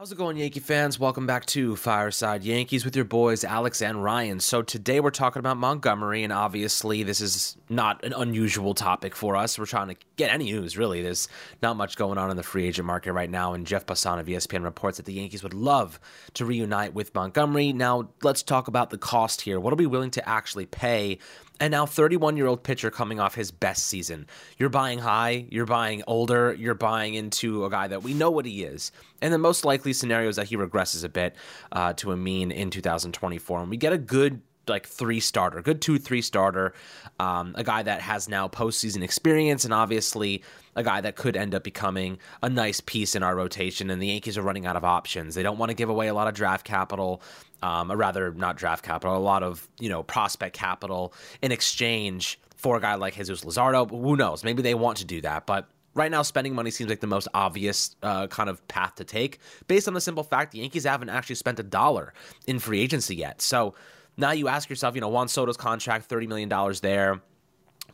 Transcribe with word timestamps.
How's 0.00 0.12
it 0.12 0.16
going, 0.16 0.38
Yankee 0.38 0.60
fans? 0.60 0.98
Welcome 0.98 1.26
back 1.26 1.44
to 1.48 1.76
Fireside 1.76 2.42
Yankees 2.42 2.86
with 2.86 2.96
your 2.96 3.04
boys, 3.04 3.44
Alex 3.44 3.82
and 3.82 4.02
Ryan. 4.02 4.40
So, 4.40 4.62
today 4.62 4.98
we're 4.98 5.10
talking 5.10 5.40
about 5.40 5.58
Montgomery, 5.58 6.24
and 6.24 6.32
obviously, 6.32 7.02
this 7.02 7.20
is 7.20 7.58
not 7.68 8.02
an 8.02 8.14
unusual 8.14 8.72
topic 8.72 9.14
for 9.14 9.36
us. 9.36 9.58
We're 9.58 9.66
trying 9.66 9.88
to 9.88 9.96
get 10.16 10.32
any 10.32 10.52
news, 10.52 10.78
really. 10.78 11.02
There's 11.02 11.28
not 11.62 11.76
much 11.76 11.98
going 11.98 12.16
on 12.16 12.30
in 12.30 12.38
the 12.38 12.42
free 12.42 12.66
agent 12.66 12.86
market 12.86 13.12
right 13.12 13.28
now, 13.28 13.52
and 13.52 13.66
Jeff 13.66 13.84
Passan 13.84 14.18
of 14.18 14.24
ESPN 14.24 14.64
reports 14.64 14.96
that 14.96 15.04
the 15.04 15.12
Yankees 15.12 15.42
would 15.42 15.52
love 15.52 16.00
to 16.32 16.46
reunite 16.46 16.94
with 16.94 17.14
Montgomery. 17.14 17.74
Now, 17.74 18.08
let's 18.22 18.42
talk 18.42 18.68
about 18.68 18.88
the 18.88 18.96
cost 18.96 19.42
here. 19.42 19.60
What 19.60 19.70
are 19.70 19.76
we 19.76 19.84
willing 19.84 20.12
to 20.12 20.26
actually 20.26 20.64
pay 20.64 21.18
and 21.60 21.70
now 21.70 21.86
31 21.86 22.36
year 22.36 22.46
old 22.46 22.64
pitcher 22.64 22.90
coming 22.90 23.20
off 23.20 23.34
his 23.34 23.50
best 23.50 23.86
season. 23.86 24.26
You're 24.58 24.70
buying 24.70 24.98
high, 24.98 25.46
you're 25.50 25.66
buying 25.66 26.02
older, 26.06 26.54
you're 26.54 26.74
buying 26.74 27.14
into 27.14 27.64
a 27.66 27.70
guy 27.70 27.86
that 27.86 28.02
we 28.02 28.14
know 28.14 28.30
what 28.30 28.46
he 28.46 28.64
is. 28.64 28.90
And 29.20 29.32
the 29.32 29.38
most 29.38 29.64
likely 29.64 29.92
scenario 29.92 30.28
is 30.28 30.36
that 30.36 30.48
he 30.48 30.56
regresses 30.56 31.04
a 31.04 31.08
bit 31.08 31.36
uh, 31.70 31.92
to 31.94 32.12
a 32.12 32.16
mean 32.16 32.50
in 32.50 32.70
2024. 32.70 33.60
And 33.60 33.70
we 33.70 33.76
get 33.76 33.92
a 33.92 33.98
good 33.98 34.40
like 34.68 34.86
three 34.86 35.20
starter, 35.20 35.62
good 35.62 35.80
two, 35.80 35.98
three 35.98 36.22
starter, 36.22 36.72
um, 37.18 37.54
a 37.56 37.64
guy 37.64 37.82
that 37.82 38.00
has 38.00 38.28
now 38.28 38.48
postseason 38.48 39.02
experience, 39.02 39.64
and 39.64 39.74
obviously 39.74 40.42
a 40.76 40.82
guy 40.82 41.00
that 41.00 41.16
could 41.16 41.36
end 41.36 41.54
up 41.54 41.64
becoming 41.64 42.18
a 42.42 42.48
nice 42.48 42.80
piece 42.80 43.14
in 43.14 43.22
our 43.22 43.34
rotation. 43.34 43.90
And 43.90 44.00
the 44.00 44.06
Yankees 44.08 44.38
are 44.38 44.42
running 44.42 44.66
out 44.66 44.76
of 44.76 44.84
options. 44.84 45.34
They 45.34 45.42
don't 45.42 45.58
want 45.58 45.70
to 45.70 45.74
give 45.74 45.88
away 45.88 46.08
a 46.08 46.14
lot 46.14 46.28
of 46.28 46.34
draft 46.34 46.64
capital, 46.64 47.22
um, 47.62 47.90
or 47.90 47.96
rather, 47.96 48.32
not 48.32 48.56
draft 48.56 48.84
capital, 48.84 49.16
a 49.16 49.18
lot 49.18 49.42
of 49.42 49.68
you 49.78 49.88
know 49.88 50.02
prospect 50.02 50.56
capital 50.56 51.12
in 51.42 51.52
exchange 51.52 52.38
for 52.56 52.76
a 52.76 52.80
guy 52.80 52.94
like 52.94 53.14
Jesus 53.14 53.42
Luzardo. 53.42 53.90
Who 53.90 54.16
knows? 54.16 54.44
Maybe 54.44 54.62
they 54.62 54.74
want 54.74 54.98
to 54.98 55.04
do 55.04 55.20
that, 55.22 55.46
but 55.46 55.68
right 55.94 56.10
now 56.10 56.22
spending 56.22 56.54
money 56.54 56.70
seems 56.70 56.88
like 56.88 57.00
the 57.00 57.06
most 57.06 57.28
obvious 57.34 57.96
uh, 58.02 58.26
kind 58.28 58.48
of 58.48 58.66
path 58.68 58.94
to 58.96 59.04
take 59.04 59.38
based 59.66 59.88
on 59.88 59.94
the 59.94 60.00
simple 60.00 60.22
fact 60.22 60.52
the 60.52 60.58
Yankees 60.58 60.84
haven't 60.84 61.08
actually 61.08 61.34
spent 61.34 61.58
a 61.58 61.62
dollar 61.62 62.12
in 62.46 62.58
free 62.58 62.80
agency 62.80 63.16
yet. 63.16 63.42
So 63.42 63.74
now 64.16 64.32
you 64.32 64.48
ask 64.48 64.68
yourself, 64.68 64.94
you 64.94 65.00
know, 65.00 65.08
Juan 65.08 65.28
Soto's 65.28 65.56
contract, 65.56 66.08
$30 66.08 66.28
million 66.28 66.74
there. 66.82 67.20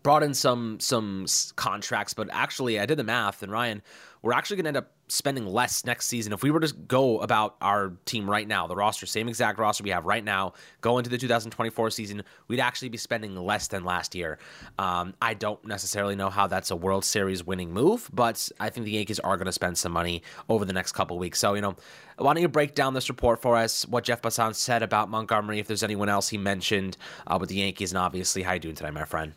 Brought 0.02 0.22
in 0.22 0.34
some 0.34 0.78
some 0.78 1.26
contracts, 1.56 2.14
but 2.14 2.28
actually, 2.30 2.78
I 2.78 2.86
did 2.86 2.96
the 2.96 3.02
math, 3.02 3.42
and 3.42 3.50
Ryan, 3.50 3.82
we're 4.22 4.32
actually 4.32 4.56
going 4.56 4.64
to 4.64 4.68
end 4.68 4.76
up 4.76 4.92
spending 5.08 5.46
less 5.46 5.84
next 5.84 6.06
season 6.06 6.32
if 6.32 6.42
we 6.42 6.50
were 6.50 6.60
to 6.60 6.72
go 6.74 7.20
about 7.20 7.56
our 7.60 7.92
team 8.04 8.28
right 8.28 8.46
now, 8.46 8.66
the 8.66 8.74
roster, 8.74 9.06
same 9.06 9.28
exact 9.28 9.58
roster 9.58 9.84
we 9.84 9.90
have 9.90 10.04
right 10.04 10.24
now, 10.24 10.52
go 10.80 10.98
into 10.98 11.08
the 11.08 11.18
2024 11.18 11.90
season, 11.90 12.22
we'd 12.48 12.60
actually 12.60 12.88
be 12.88 12.98
spending 12.98 13.36
less 13.36 13.68
than 13.68 13.84
last 13.84 14.14
year. 14.14 14.38
Um, 14.78 15.14
I 15.22 15.34
don't 15.34 15.64
necessarily 15.64 16.16
know 16.16 16.30
how 16.30 16.46
that's 16.46 16.70
a 16.70 16.76
World 16.76 17.04
Series 17.04 17.44
winning 17.44 17.72
move, 17.72 18.10
but 18.12 18.48
I 18.58 18.70
think 18.70 18.84
the 18.84 18.92
Yankees 18.92 19.20
are 19.20 19.36
going 19.36 19.46
to 19.46 19.52
spend 19.52 19.78
some 19.78 19.92
money 19.92 20.22
over 20.48 20.64
the 20.64 20.72
next 20.72 20.92
couple 20.92 21.18
weeks. 21.18 21.38
So, 21.38 21.54
you 21.54 21.60
know, 21.60 21.76
why 22.18 22.34
don't 22.34 22.42
you 22.42 22.48
break 22.48 22.74
down 22.74 22.94
this 22.94 23.08
report 23.08 23.40
for 23.40 23.56
us? 23.56 23.86
What 23.86 24.04
Jeff 24.04 24.22
Passan 24.22 24.54
said 24.54 24.82
about 24.82 25.08
Montgomery, 25.08 25.58
if 25.58 25.66
there's 25.66 25.82
anyone 25.82 26.08
else 26.08 26.28
he 26.28 26.38
mentioned 26.38 26.96
uh, 27.26 27.36
with 27.40 27.48
the 27.48 27.56
Yankees, 27.56 27.92
and 27.92 27.98
obviously, 27.98 28.42
how 28.42 28.54
you 28.54 28.60
doing 28.60 28.74
today, 28.74 28.90
my 28.90 29.04
friend? 29.04 29.34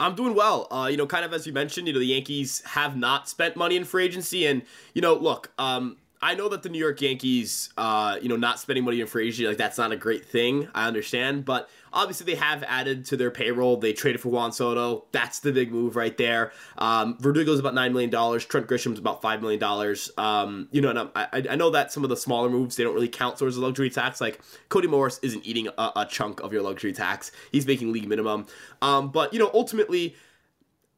I'm 0.00 0.14
doing 0.14 0.34
well. 0.34 0.66
Uh, 0.70 0.88
you 0.90 0.96
know, 0.96 1.06
kind 1.06 1.24
of 1.24 1.32
as 1.32 1.46
you 1.46 1.52
mentioned, 1.52 1.86
you 1.86 1.92
know, 1.92 1.98
the 1.98 2.06
Yankees 2.06 2.62
have 2.64 2.96
not 2.96 3.28
spent 3.28 3.54
money 3.54 3.76
in 3.76 3.84
free 3.84 4.04
agency, 4.04 4.46
and 4.46 4.62
you 4.94 5.02
know, 5.02 5.14
look, 5.14 5.52
um, 5.58 5.98
I 6.22 6.34
know 6.34 6.50
that 6.50 6.62
the 6.62 6.68
New 6.68 6.78
York 6.78 7.00
Yankees, 7.00 7.70
uh, 7.78 8.18
you 8.20 8.28
know, 8.28 8.36
not 8.36 8.58
spending 8.58 8.84
money 8.84 9.00
in 9.00 9.06
free 9.06 9.28
agency, 9.28 9.46
like 9.46 9.56
that's 9.56 9.78
not 9.78 9.90
a 9.90 9.96
great 9.96 10.26
thing. 10.26 10.68
I 10.74 10.86
understand, 10.86 11.46
but 11.46 11.70
obviously 11.94 12.26
they 12.26 12.38
have 12.38 12.62
added 12.64 13.06
to 13.06 13.16
their 13.16 13.30
payroll. 13.30 13.78
They 13.78 13.94
traded 13.94 14.20
for 14.20 14.28
Juan 14.28 14.52
Soto. 14.52 15.06
That's 15.12 15.38
the 15.38 15.50
big 15.50 15.72
move 15.72 15.96
right 15.96 16.14
there. 16.18 16.52
Um, 16.76 17.16
Verdugo's 17.18 17.58
about 17.58 17.72
nine 17.72 17.92
million 17.92 18.10
dollars. 18.10 18.44
Trent 18.44 18.66
Grisham's 18.66 18.98
about 18.98 19.22
five 19.22 19.40
million 19.40 19.60
dollars. 19.60 20.10
Um, 20.18 20.68
you 20.72 20.82
know, 20.82 20.90
and 20.90 20.98
I, 21.14 21.42
I 21.50 21.56
know 21.56 21.70
that 21.70 21.90
some 21.90 22.04
of 22.04 22.10
the 22.10 22.18
smaller 22.18 22.50
moves 22.50 22.76
they 22.76 22.84
don't 22.84 22.94
really 22.94 23.08
count 23.08 23.38
towards 23.38 23.56
the 23.56 23.62
luxury 23.62 23.88
tax. 23.88 24.20
Like 24.20 24.40
Cody 24.68 24.88
Morris 24.88 25.20
isn't 25.22 25.46
eating 25.46 25.68
a, 25.78 25.92
a 25.96 26.06
chunk 26.06 26.40
of 26.40 26.52
your 26.52 26.62
luxury 26.62 26.92
tax. 26.92 27.32
He's 27.50 27.66
making 27.66 27.92
league 27.92 28.08
minimum. 28.08 28.46
Um, 28.82 29.10
but 29.10 29.32
you 29.32 29.38
know, 29.38 29.50
ultimately 29.54 30.16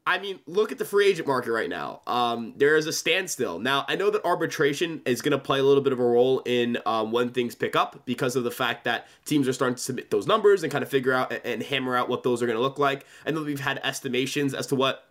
I 0.05 0.19
mean, 0.19 0.41
look 0.47 0.73
at 0.73 0.79
the 0.79 0.85
free 0.85 1.07
agent 1.07 1.29
market 1.29 1.53
right 1.53 1.69
now. 1.69 2.03
Um, 2.09 2.55
there 2.57 2.77
is 2.77 2.89
a 2.89 2.93
standstill. 2.93 3.61
Now, 3.61 3.85
I 3.87 3.95
know 3.95 4.11
that 4.11 4.25
arbitration 4.25 5.01
is 5.05 5.23
going 5.23 5.31
to 5.33 5.39
play 5.39 5.61
a 5.61 5.63
little 5.63 5.83
bit 5.83 5.93
of 5.93 6.01
a 6.01 6.05
role 6.05 6.43
in 6.45 6.79
um, 6.87 7.13
when 7.13 7.31
things 7.31 7.55
pick 7.55 7.77
up 7.77 8.03
because 8.05 8.35
of 8.35 8.43
the 8.43 8.51
fact 8.51 8.83
that 8.85 9.07
teams 9.25 9.47
are 9.47 9.53
starting 9.53 9.77
to 9.77 9.83
submit 9.83 10.11
those 10.11 10.27
numbers 10.27 10.65
and 10.65 10.73
kind 10.73 10.83
of 10.83 10.91
figure 10.91 11.13
out 11.13 11.33
and 11.45 11.63
hammer 11.63 11.97
out 11.97 12.09
what 12.09 12.25
those 12.25 12.43
are 12.43 12.47
going 12.47 12.59
to 12.59 12.63
look 12.63 12.81
like. 12.81 13.07
I 13.25 13.31
know 13.31 13.45
we've 13.45 13.61
had 13.61 13.81
estimations 13.85 14.55
as 14.55 14.67
to 14.69 14.75
what 14.75 15.07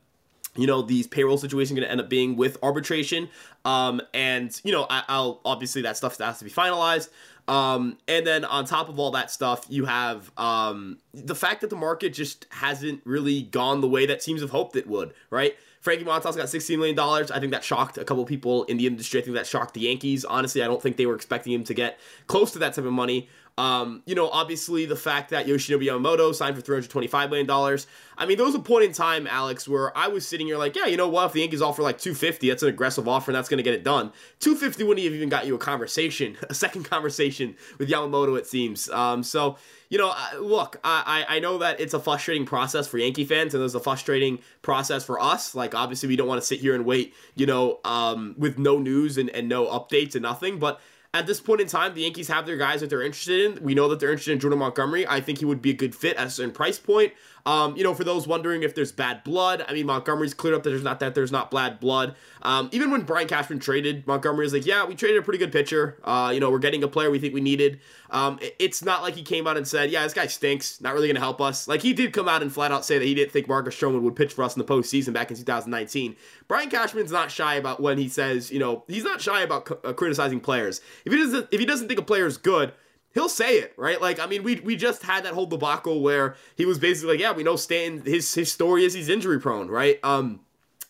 you 0.58 0.68
know 0.68 0.82
these 0.82 1.08
payroll 1.08 1.38
situation 1.38 1.78
going 1.78 1.86
to 1.86 1.92
end 1.92 2.02
up 2.02 2.10
being 2.10 2.36
with 2.36 2.58
arbitration 2.62 3.30
um 3.64 4.02
and 4.14 4.60
you 4.66 4.72
know 4.74 4.86
I, 4.90 5.04
will 5.18 5.40
obviously 5.46 5.82
that 5.84 5.96
stuff 5.96 6.18
has 6.18 6.40
to 6.40 6.44
be 6.44 6.52
finalized 6.52 7.08
um, 7.52 7.98
and 8.08 8.26
then 8.26 8.46
on 8.46 8.64
top 8.64 8.88
of 8.88 8.98
all 8.98 9.12
that 9.12 9.30
stuff, 9.30 9.66
you 9.68 9.84
have 9.84 10.32
um, 10.38 11.00
the 11.14 11.36
fact 11.36 11.60
that 11.60 11.70
the 11.70 11.76
market 11.76 12.12
just 12.14 12.46
hasn't 12.50 13.02
really 13.04 13.42
gone 13.42 13.82
the 13.82 13.90
way 13.90 14.06
that 14.06 14.22
teams 14.22 14.40
have 14.40 14.52
hoped 14.52 14.78
it 14.78 14.88
would, 14.88 15.14
right? 15.30 15.58
Frankie 15.82 16.06
Montas 16.06 16.38
got 16.38 16.46
$16 16.46 16.78
million. 16.78 16.98
I 16.98 17.40
think 17.42 17.52
that 17.52 17.66
shocked 17.66 17.98
a 17.98 18.06
couple 18.06 18.24
people 18.24 18.64
in 18.66 18.78
the 18.78 18.88
industry. 18.88 19.20
I 19.20 19.24
think 19.24 19.36
that 19.36 19.48
shocked 19.48 19.74
the 19.74 19.82
Yankees. 19.82 20.24
Honestly, 20.24 20.64
I 20.64 20.68
don't 20.68 20.82
think 20.82 20.96
they 20.96 21.06
were 21.06 21.16
expecting 21.16 21.52
him 21.52 21.66
to 21.66 21.74
get 21.74 22.00
close 22.28 22.52
to 22.52 22.60
that 22.60 22.74
type 22.74 22.86
of 22.86 22.94
money. 22.94 23.28
Um, 23.58 24.02
you 24.06 24.16
know, 24.16 24.30
obviously 24.30 24.86
the 24.86 24.96
fact 24.96 25.30
that 25.32 25.46
Yoshinobu 25.46 25.84
Yamamoto 25.84 26.34
signed 26.34 26.56
for 26.56 26.62
$325 26.62 27.30
million. 27.30 27.78
I 28.18 28.26
mean, 28.26 28.38
there 28.38 28.46
was 28.46 28.56
a 28.56 28.60
point 28.60 28.86
in 28.86 28.94
time, 28.94 29.28
Alex, 29.28 29.68
where 29.68 29.96
I 29.98 30.08
was 30.08 30.28
sitting 30.28 30.48
here 30.48 30.58
like, 30.58 30.76
yeah, 30.76 30.86
you 30.86 30.98
know 30.98 31.08
what? 31.08 31.28
If 31.28 31.34
the 31.34 31.42
Yankees 31.42 31.62
offer 31.62 31.82
like 31.82 31.98
250, 31.98 32.50
that's 32.50 32.64
an 32.64 32.70
aggressive 32.70 33.08
offer 33.08 33.32
and 33.32 33.36
that's 33.36 33.50
going 33.50 33.58
to 33.58 33.64
get 33.64 33.74
it 33.74 33.84
done. 33.84 34.12
250 34.40 34.84
wouldn't 34.84 35.04
have 35.04 35.14
even 35.14 35.30
got 35.30 35.46
you 35.46 35.56
a 35.56 35.58
conversation, 35.60 36.38
a 36.50 36.54
second 36.54 36.84
conversation 36.84 37.56
with 37.78 37.90
Yamamoto, 37.90 38.38
it 38.38 38.48
seems. 38.48 38.90
Um, 38.90 39.22
so, 39.22 39.58
you 39.90 39.98
know, 39.98 40.14
look, 40.40 40.80
I, 40.86 41.26
I 41.28 41.40
know 41.40 41.58
that 41.58 41.82
it's 41.82 41.94
a 41.94 42.00
frustrating 42.00 42.46
process 42.46 42.88
for 42.88 42.98
Yankee 42.98 43.26
fans, 43.26 43.54
and 43.54 43.62
there's 43.62 43.76
a 43.76 43.80
frustrating 43.80 44.40
process 44.62 45.04
for 45.04 45.20
us. 45.20 45.54
Like, 45.54 45.76
obviously, 45.76 46.08
we 46.08 46.16
don't 46.16 46.30
want 46.30 46.42
to 46.42 46.48
sit 46.48 46.62
here 46.62 46.74
and 46.74 46.86
wait, 46.86 47.14
you 47.36 47.46
know, 47.46 47.82
um, 47.84 48.34
with 48.38 48.58
no 48.58 48.80
news 48.80 49.18
and, 49.18 49.30
and 49.32 49.50
no 49.50 49.66
updates 49.66 50.16
and 50.16 50.22
nothing. 50.22 50.60
But 50.60 50.80
at 51.14 51.28
this 51.28 51.42
point 51.42 51.60
in 51.60 51.68
time, 51.68 51.94
the 51.94 52.02
Yankees 52.02 52.30
have 52.30 52.46
their 52.46 52.56
guys 52.56 52.80
that 52.80 52.90
they're 52.90 53.02
interested 53.02 53.58
in. 53.58 53.64
We 53.64 53.76
know 53.76 53.90
that 53.90 54.00
they're 54.00 54.12
interested 54.12 54.32
in 54.32 54.40
Jordan 54.40 54.60
Montgomery. 54.60 55.06
I 55.06 55.20
think 55.20 55.40
he 55.40 55.46
would 55.46 55.62
be 55.62 55.72
a 55.72 55.74
good 55.74 55.94
fit 55.94 56.16
at 56.16 56.28
a 56.28 56.30
certain 56.30 56.54
price 56.54 56.80
point. 56.80 57.12
Um, 57.46 57.76
you 57.76 57.84
know, 57.84 57.94
for 57.94 58.04
those 58.04 58.28
wondering 58.28 58.64
if 58.64 58.76
there's 58.76 58.92
bad 58.92 59.24
blood, 59.24 59.66
I 59.68 59.74
mean, 59.74 59.86
Montgomery's 59.86 60.34
cleared 60.34 60.56
up 60.56 60.64
that 60.64 60.70
there's 60.70 60.84
not 60.84 61.00
that 61.00 61.16
there's 61.16 61.32
not 61.32 61.52
bad 61.52 61.80
blood. 61.80 62.16
Um, 62.42 62.70
even 62.72 62.92
when 62.92 63.02
Brian 63.02 63.28
Cashman 63.28 63.60
traded, 63.60 64.06
Montgomery 64.08 64.46
was 64.46 64.54
like, 64.54 64.66
yeah, 64.66 64.86
we 64.86 64.96
traded 64.96 65.18
a 65.18 65.22
pretty 65.22 65.40
good 65.40 65.52
pitcher. 65.52 65.98
Uh, 66.04 66.32
you 66.34 66.40
know, 66.40 66.52
we're 66.52 66.60
getting 66.60 66.84
a 66.84 66.88
player 66.88 67.10
we 67.10 67.20
think 67.20 67.34
we 67.34 67.42
needed. 67.42 67.80
Um, 68.10 68.40
it's 68.60 68.84
not 68.84 69.02
like 69.02 69.16
he 69.16 69.24
came 69.24 69.48
out 69.48 69.58
and 69.58 69.68
said, 69.68 69.90
yeah, 69.90 70.04
this 70.04 70.14
guy 70.14 70.28
stinks, 70.28 70.82
not 70.82 70.94
really 70.94 71.08
going 71.08 71.16
to 71.16 71.22
help 71.22 71.40
us. 71.40 71.68
Like, 71.68 71.82
he 71.82 71.94
did 71.94 72.12
come 72.12 72.28
out 72.28 72.42
and 72.42 72.52
flat 72.52 72.72
out 72.72 72.86
say 72.86 72.98
that 72.98 73.06
he 73.06 73.16
didn't 73.16 73.32
think 73.32 73.48
Marcus 73.48 73.76
Stroman 73.76 74.02
would 74.02 74.16
pitch 74.16 74.34
for 74.34 74.44
us 74.44 74.56
in 74.56 74.60
the 74.60 74.66
postseason 74.66 75.14
back 75.14 75.32
in 75.32 75.38
2019. 75.38 76.16
Brian 76.48 76.70
Cashman's 76.70 77.12
not 77.12 77.32
shy 77.32 77.56
about 77.56 77.80
when 77.80 77.98
he 77.98 78.10
says, 78.10 78.52
you 78.52 78.60
know, 78.60 78.84
he's 78.88 79.04
not 79.04 79.22
shy 79.22 79.42
about 79.42 79.72
uh, 79.86 79.94
criticizing 79.94 80.42
players. 80.42 80.82
If 81.06 81.14
he 81.14 81.20
doesn't, 81.20 81.48
if 81.52 81.60
he 81.60 81.66
doesn't 81.66 81.88
think 81.88 82.00
a 82.00 82.04
player 82.04 82.28
is 82.28 82.38
good, 82.38 82.74
he'll 83.14 83.30
say 83.30 83.58
it, 83.58 83.74
right? 83.78 84.02
Like, 84.02 84.20
I 84.20 84.26
mean, 84.26 84.44
we 84.44 84.56
we 84.60 84.76
just 84.76 85.04
had 85.04 85.26
that 85.26 85.34
whole 85.34 85.46
debacle 85.46 86.02
where 86.02 86.36
he 86.56 86.66
was 86.66 86.80
basically 86.80 87.14
like, 87.14 87.22
yeah, 87.22 87.34
we 87.34 87.44
know 87.44 87.56
Stanton, 87.56 88.06
his 88.06 88.34
his 88.34 88.52
story 88.52 88.86
is 88.86 88.94
he's 88.94 89.10
injury 89.10 89.40
prone, 89.40 89.70
right? 89.70 90.00
Um, 90.04 90.42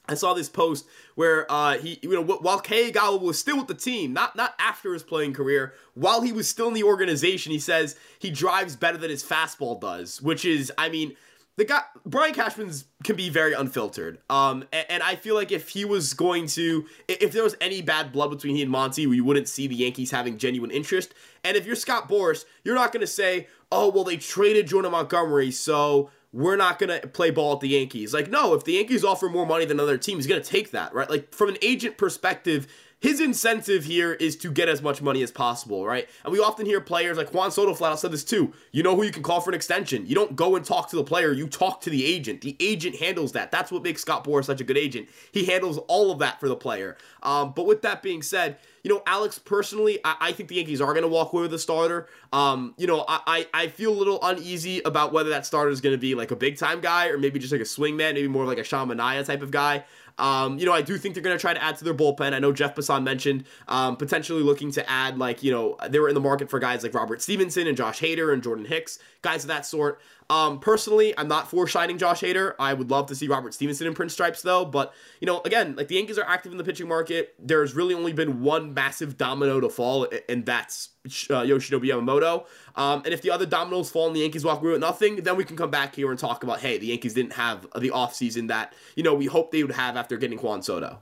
I 0.07 0.15
saw 0.15 0.33
this 0.33 0.49
post 0.49 0.85
where 1.15 1.49
uh, 1.51 1.77
he, 1.77 1.99
you 2.01 2.11
know, 2.11 2.23
while 2.23 2.59
Kei 2.59 2.91
Igawa 2.91 3.21
was 3.21 3.39
still 3.39 3.57
with 3.57 3.67
the 3.67 3.73
team, 3.73 4.13
not 4.13 4.35
not 4.35 4.53
after 4.59 4.93
his 4.93 5.03
playing 5.03 5.33
career, 5.33 5.73
while 5.93 6.21
he 6.21 6.31
was 6.31 6.47
still 6.47 6.67
in 6.67 6.73
the 6.73 6.83
organization, 6.83 7.51
he 7.51 7.59
says 7.59 7.95
he 8.19 8.29
drives 8.29 8.75
better 8.75 8.97
than 8.97 9.09
his 9.09 9.23
fastball 9.23 9.79
does, 9.79 10.21
which 10.21 10.43
is, 10.43 10.71
I 10.77 10.89
mean, 10.89 11.15
the 11.61 11.65
guy 11.65 11.83
Brian 12.07 12.33
Cashman's 12.33 12.85
can 13.03 13.15
be 13.15 13.29
very 13.29 13.53
unfiltered. 13.53 14.17
Um, 14.31 14.65
and, 14.73 14.85
and, 14.89 15.03
I 15.03 15.15
feel 15.15 15.35
like 15.35 15.51
if 15.51 15.69
he 15.69 15.85
was 15.85 16.15
going 16.15 16.47
to, 16.47 16.87
if 17.07 17.33
there 17.33 17.43
was 17.43 17.55
any 17.61 17.83
bad 17.83 18.11
blood 18.11 18.31
between 18.31 18.55
he 18.55 18.63
and 18.63 18.71
Monty, 18.71 19.05
we 19.05 19.21
wouldn't 19.21 19.47
see 19.47 19.67
the 19.67 19.75
Yankees 19.75 20.09
having 20.09 20.39
genuine 20.39 20.71
interest. 20.71 21.13
And 21.43 21.55
if 21.55 21.67
you're 21.67 21.75
Scott 21.75 22.09
Boras, 22.09 22.45
you're 22.63 22.73
not 22.73 22.91
going 22.91 23.01
to 23.01 23.07
say, 23.07 23.47
"Oh, 23.71 23.89
well, 23.89 24.03
they 24.03 24.17
traded 24.17 24.67
Jordan 24.67 24.91
Montgomery, 24.91 25.51
so." 25.51 26.09
We're 26.33 26.55
not 26.55 26.79
gonna 26.79 27.01
play 27.01 27.29
ball 27.29 27.55
at 27.55 27.59
the 27.59 27.67
Yankees. 27.67 28.13
Like, 28.13 28.29
no, 28.29 28.53
if 28.53 28.63
the 28.63 28.71
Yankees 28.71 29.03
offer 29.03 29.27
more 29.27 29.45
money 29.45 29.65
than 29.65 29.81
other 29.81 29.97
teams, 29.97 30.23
he's 30.23 30.27
gonna 30.27 30.41
take 30.41 30.71
that, 30.71 30.93
right? 30.93 31.09
Like, 31.09 31.35
from 31.35 31.49
an 31.49 31.57
agent 31.61 31.97
perspective, 31.97 32.67
his 33.01 33.19
incentive 33.19 33.83
here 33.83 34.13
is 34.13 34.35
to 34.37 34.51
get 34.51 34.69
as 34.69 34.81
much 34.81 35.01
money 35.01 35.23
as 35.23 35.31
possible, 35.31 35.85
right? 35.87 36.07
And 36.23 36.31
we 36.31 36.39
often 36.39 36.67
hear 36.67 36.79
players 36.79 37.17
like 37.17 37.33
Juan 37.33 37.51
Soto 37.51 37.73
flat 37.73 37.91
out 37.91 37.99
said 37.99 38.11
this 38.11 38.23
too. 38.23 38.53
You 38.71 38.83
know 38.83 38.95
who 38.95 39.01
you 39.01 39.11
can 39.11 39.23
call 39.23 39.41
for 39.41 39.49
an 39.49 39.55
extension. 39.55 40.05
You 40.05 40.13
don't 40.13 40.35
go 40.35 40.55
and 40.55 40.63
talk 40.63 40.87
to 40.91 40.95
the 40.95 41.03
player, 41.03 41.31
you 41.31 41.47
talk 41.47 41.81
to 41.81 41.89
the 41.89 42.05
agent. 42.05 42.41
The 42.41 42.55
agent 42.59 42.97
handles 42.97 43.31
that. 43.31 43.51
That's 43.51 43.71
what 43.71 43.81
makes 43.81 44.01
Scott 44.01 44.23
Boras 44.23 44.45
such 44.45 44.61
a 44.61 44.63
good 44.63 44.77
agent. 44.77 45.09
He 45.31 45.45
handles 45.45 45.79
all 45.87 46.11
of 46.11 46.19
that 46.19 46.39
for 46.39 46.47
the 46.47 46.55
player. 46.55 46.95
Um, 47.23 47.53
but 47.55 47.65
with 47.65 47.81
that 47.81 48.03
being 48.03 48.21
said, 48.21 48.57
you 48.83 48.93
know, 48.93 49.01
Alex, 49.07 49.39
personally, 49.39 49.99
I, 50.03 50.15
I 50.19 50.31
think 50.31 50.49
the 50.49 50.55
Yankees 50.55 50.79
are 50.79 50.93
going 50.93 51.01
to 51.01 51.07
walk 51.07 51.33
away 51.33 51.41
with 51.41 51.53
a 51.55 51.59
starter. 51.59 52.07
Um, 52.31 52.75
you 52.77 52.85
know, 52.85 53.03
I, 53.07 53.47
I, 53.53 53.63
I 53.63 53.67
feel 53.67 53.91
a 53.91 53.97
little 53.97 54.19
uneasy 54.21 54.81
about 54.85 55.11
whether 55.11 55.29
that 55.31 55.47
starter 55.47 55.71
is 55.71 55.81
going 55.81 55.93
to 55.93 55.99
be 55.99 56.13
like 56.13 56.29
a 56.29 56.35
big 56.35 56.57
time 56.57 56.81
guy 56.81 57.07
or 57.07 57.17
maybe 57.17 57.39
just 57.39 57.51
like 57.51 57.61
a 57.61 57.65
swing 57.65 57.97
man, 57.97 58.13
maybe 58.13 58.27
more 58.27 58.45
like 58.45 58.59
a 58.59 58.63
Sean 58.63 58.89
Manaea 58.89 59.25
type 59.25 59.41
of 59.41 59.49
guy. 59.49 59.85
Um, 60.17 60.59
you 60.59 60.65
know, 60.65 60.73
I 60.73 60.81
do 60.81 60.97
think 60.97 61.15
they're 61.15 61.23
going 61.23 61.37
to 61.37 61.41
try 61.41 61.53
to 61.53 61.63
add 61.63 61.77
to 61.77 61.83
their 61.83 61.93
bullpen. 61.93 62.33
I 62.33 62.39
know 62.39 62.51
Jeff 62.51 62.75
Passan 62.75 63.03
mentioned 63.03 63.45
um, 63.67 63.95
potentially 63.95 64.43
looking 64.43 64.71
to 64.73 64.89
add, 64.89 65.17
like, 65.17 65.43
you 65.43 65.51
know, 65.51 65.77
they 65.89 65.99
were 65.99 66.09
in 66.09 66.15
the 66.15 66.21
market 66.21 66.49
for 66.49 66.59
guys 66.59 66.83
like 66.83 66.93
Robert 66.93 67.21
Stephenson 67.21 67.67
and 67.67 67.77
Josh 67.77 67.99
Hader 67.99 68.33
and 68.33 68.43
Jordan 68.43 68.65
Hicks, 68.65 68.99
guys 69.21 69.43
of 69.43 69.47
that 69.47 69.65
sort. 69.65 69.99
Um, 70.29 70.59
personally, 70.59 71.13
I'm 71.17 71.27
not 71.27 71.49
for 71.49 71.67
shining 71.67 71.97
Josh 71.97 72.21
Hader. 72.21 72.55
I 72.57 72.73
would 72.73 72.89
love 72.89 73.07
to 73.07 73.15
see 73.15 73.27
Robert 73.27 73.53
Stephenson 73.53 73.87
in 73.87 73.93
pinstripes, 73.93 74.41
though. 74.41 74.63
But, 74.63 74.93
you 75.19 75.25
know, 75.25 75.41
again, 75.43 75.75
like 75.75 75.89
the 75.89 75.95
Yankees 75.95 76.17
are 76.17 76.25
active 76.25 76.53
in 76.53 76.57
the 76.57 76.63
pitching 76.63 76.87
market. 76.87 77.35
There's 77.37 77.75
really 77.75 77.93
only 77.93 78.13
been 78.13 78.41
one 78.41 78.73
massive 78.73 79.17
domino 79.17 79.59
to 79.59 79.69
fall, 79.69 80.07
and 80.29 80.45
that's 80.45 80.89
uh, 81.29 81.41
Yoshinobu 81.41 81.83
Yamamoto. 81.83 82.45
Um, 82.75 83.01
and 83.03 83.13
if 83.13 83.21
the 83.21 83.31
other 83.31 83.45
dominoes 83.45 83.89
fall 83.91 84.07
and 84.07 84.15
the 84.15 84.21
Yankees 84.21 84.45
walk 84.45 84.61
away 84.61 84.71
with 84.71 84.81
nothing, 84.81 85.17
then 85.17 85.35
we 85.35 85.43
can 85.43 85.57
come 85.57 85.69
back 85.69 85.95
here 85.95 86.09
and 86.09 86.17
talk 86.17 86.43
about, 86.43 86.61
hey, 86.61 86.77
the 86.77 86.87
Yankees 86.87 87.13
didn't 87.13 87.33
have 87.33 87.63
the 87.77 87.89
offseason 87.89 88.47
that, 88.47 88.73
you 88.95 89.03
know, 89.03 89.13
we 89.13 89.25
hoped 89.25 89.51
they 89.51 89.63
would 89.63 89.73
have 89.73 89.97
after 89.97 90.15
getting 90.15 90.37
Juan 90.37 90.61
Soto. 90.61 90.99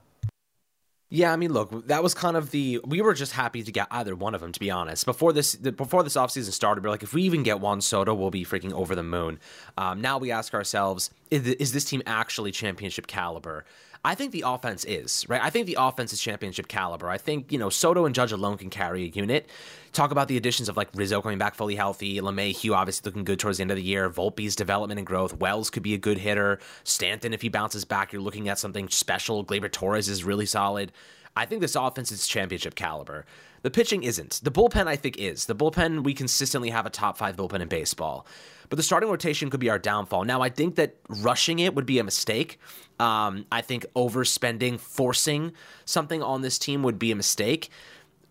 Yeah, 1.11 1.33
I 1.33 1.37
mean, 1.37 1.51
look, 1.51 1.87
that 1.87 2.03
was 2.03 2.13
kind 2.13 2.37
of 2.37 2.51
the 2.51 2.79
we 2.85 3.01
were 3.01 3.15
just 3.15 3.31
happy 3.31 3.63
to 3.63 3.71
get 3.71 3.87
either 3.89 4.15
one 4.15 4.35
of 4.35 4.41
them, 4.41 4.51
to 4.51 4.59
be 4.59 4.69
honest. 4.69 5.05
Before 5.05 5.33
this, 5.33 5.53
the, 5.53 5.71
before 5.71 6.03
this 6.03 6.15
offseason 6.15 6.51
started, 6.51 6.83
we 6.83 6.87
are 6.87 6.91
like, 6.91 7.01
if 7.01 7.13
we 7.13 7.23
even 7.23 7.41
get 7.41 7.59
Juan 7.59 7.81
Soto, 7.81 8.13
we'll 8.13 8.29
be 8.29 8.45
freaking 8.45 8.73
over 8.73 8.93
the 8.93 9.01
moon. 9.01 9.39
Um, 9.75 10.01
now 10.01 10.19
we 10.19 10.29
ask 10.29 10.53
ourselves, 10.53 11.09
is, 11.31 11.47
is 11.47 11.73
this 11.73 11.85
team 11.85 12.03
actually 12.05 12.51
championship 12.51 13.07
caliber? 13.07 13.65
I 14.03 14.15
think 14.15 14.31
the 14.31 14.45
offense 14.47 14.85
is, 14.85 15.25
right? 15.27 15.41
I 15.43 15.49
think 15.49 15.67
the 15.67 15.75
offense 15.77 16.13
is 16.13 16.21
championship 16.21 16.69
caliber. 16.69 17.09
I 17.09 17.17
think, 17.17 17.51
you 17.51 17.57
know, 17.57 17.69
Soto 17.69 18.05
and 18.05 18.15
Judge 18.15 18.31
alone 18.31 18.57
can 18.57 18.69
carry 18.69 19.03
a 19.03 19.07
unit. 19.07 19.49
Talk 19.91 20.11
about 20.11 20.29
the 20.29 20.37
additions 20.37 20.69
of 20.69 20.77
like 20.77 20.87
Rizzo 20.93 21.21
coming 21.21 21.37
back 21.37 21.55
fully 21.55 21.75
healthy, 21.75 22.21
LeMahieu 22.21 22.73
obviously 22.73 23.09
looking 23.09 23.25
good 23.25 23.39
towards 23.39 23.57
the 23.57 23.63
end 23.63 23.71
of 23.71 23.77
the 23.77 23.83
year, 23.83 24.09
Volpe's 24.09 24.55
development 24.55 24.99
and 24.99 25.07
growth, 25.07 25.37
Wells 25.37 25.69
could 25.69 25.83
be 25.83 25.93
a 25.93 25.97
good 25.97 26.17
hitter, 26.17 26.59
Stanton, 26.85 27.33
if 27.33 27.41
he 27.41 27.49
bounces 27.49 27.83
back, 27.83 28.13
you're 28.13 28.21
looking 28.21 28.47
at 28.47 28.57
something 28.57 28.87
special. 28.87 29.43
Gleyber 29.43 29.71
Torres 29.71 30.07
is 30.07 30.23
really 30.23 30.45
solid. 30.45 30.93
I 31.35 31.45
think 31.45 31.61
this 31.61 31.75
offense 31.75 32.11
is 32.11 32.27
championship 32.27 32.75
caliber. 32.75 33.25
The 33.61 33.71
pitching 33.71 34.03
isn't. 34.03 34.39
The 34.43 34.51
bullpen, 34.51 34.87
I 34.87 34.95
think, 34.95 35.17
is. 35.17 35.45
The 35.45 35.55
bullpen, 35.55 36.03
we 36.03 36.13
consistently 36.13 36.69
have 36.69 36.85
a 36.85 36.89
top 36.89 37.17
five 37.17 37.35
bullpen 37.35 37.61
in 37.61 37.67
baseball. 37.67 38.25
But 38.69 38.77
the 38.77 38.83
starting 38.83 39.09
rotation 39.09 39.49
could 39.49 39.59
be 39.59 39.69
our 39.69 39.79
downfall. 39.79 40.25
Now, 40.25 40.41
I 40.41 40.49
think 40.49 40.75
that 40.75 40.95
rushing 41.09 41.59
it 41.59 41.75
would 41.75 41.85
be 41.85 41.99
a 41.99 42.03
mistake. 42.03 42.59
Um, 42.99 43.45
I 43.51 43.61
think 43.61 43.85
overspending, 43.95 44.79
forcing 44.79 45.53
something 45.85 46.21
on 46.21 46.41
this 46.41 46.59
team 46.59 46.83
would 46.83 46.99
be 46.99 47.11
a 47.11 47.15
mistake. 47.15 47.69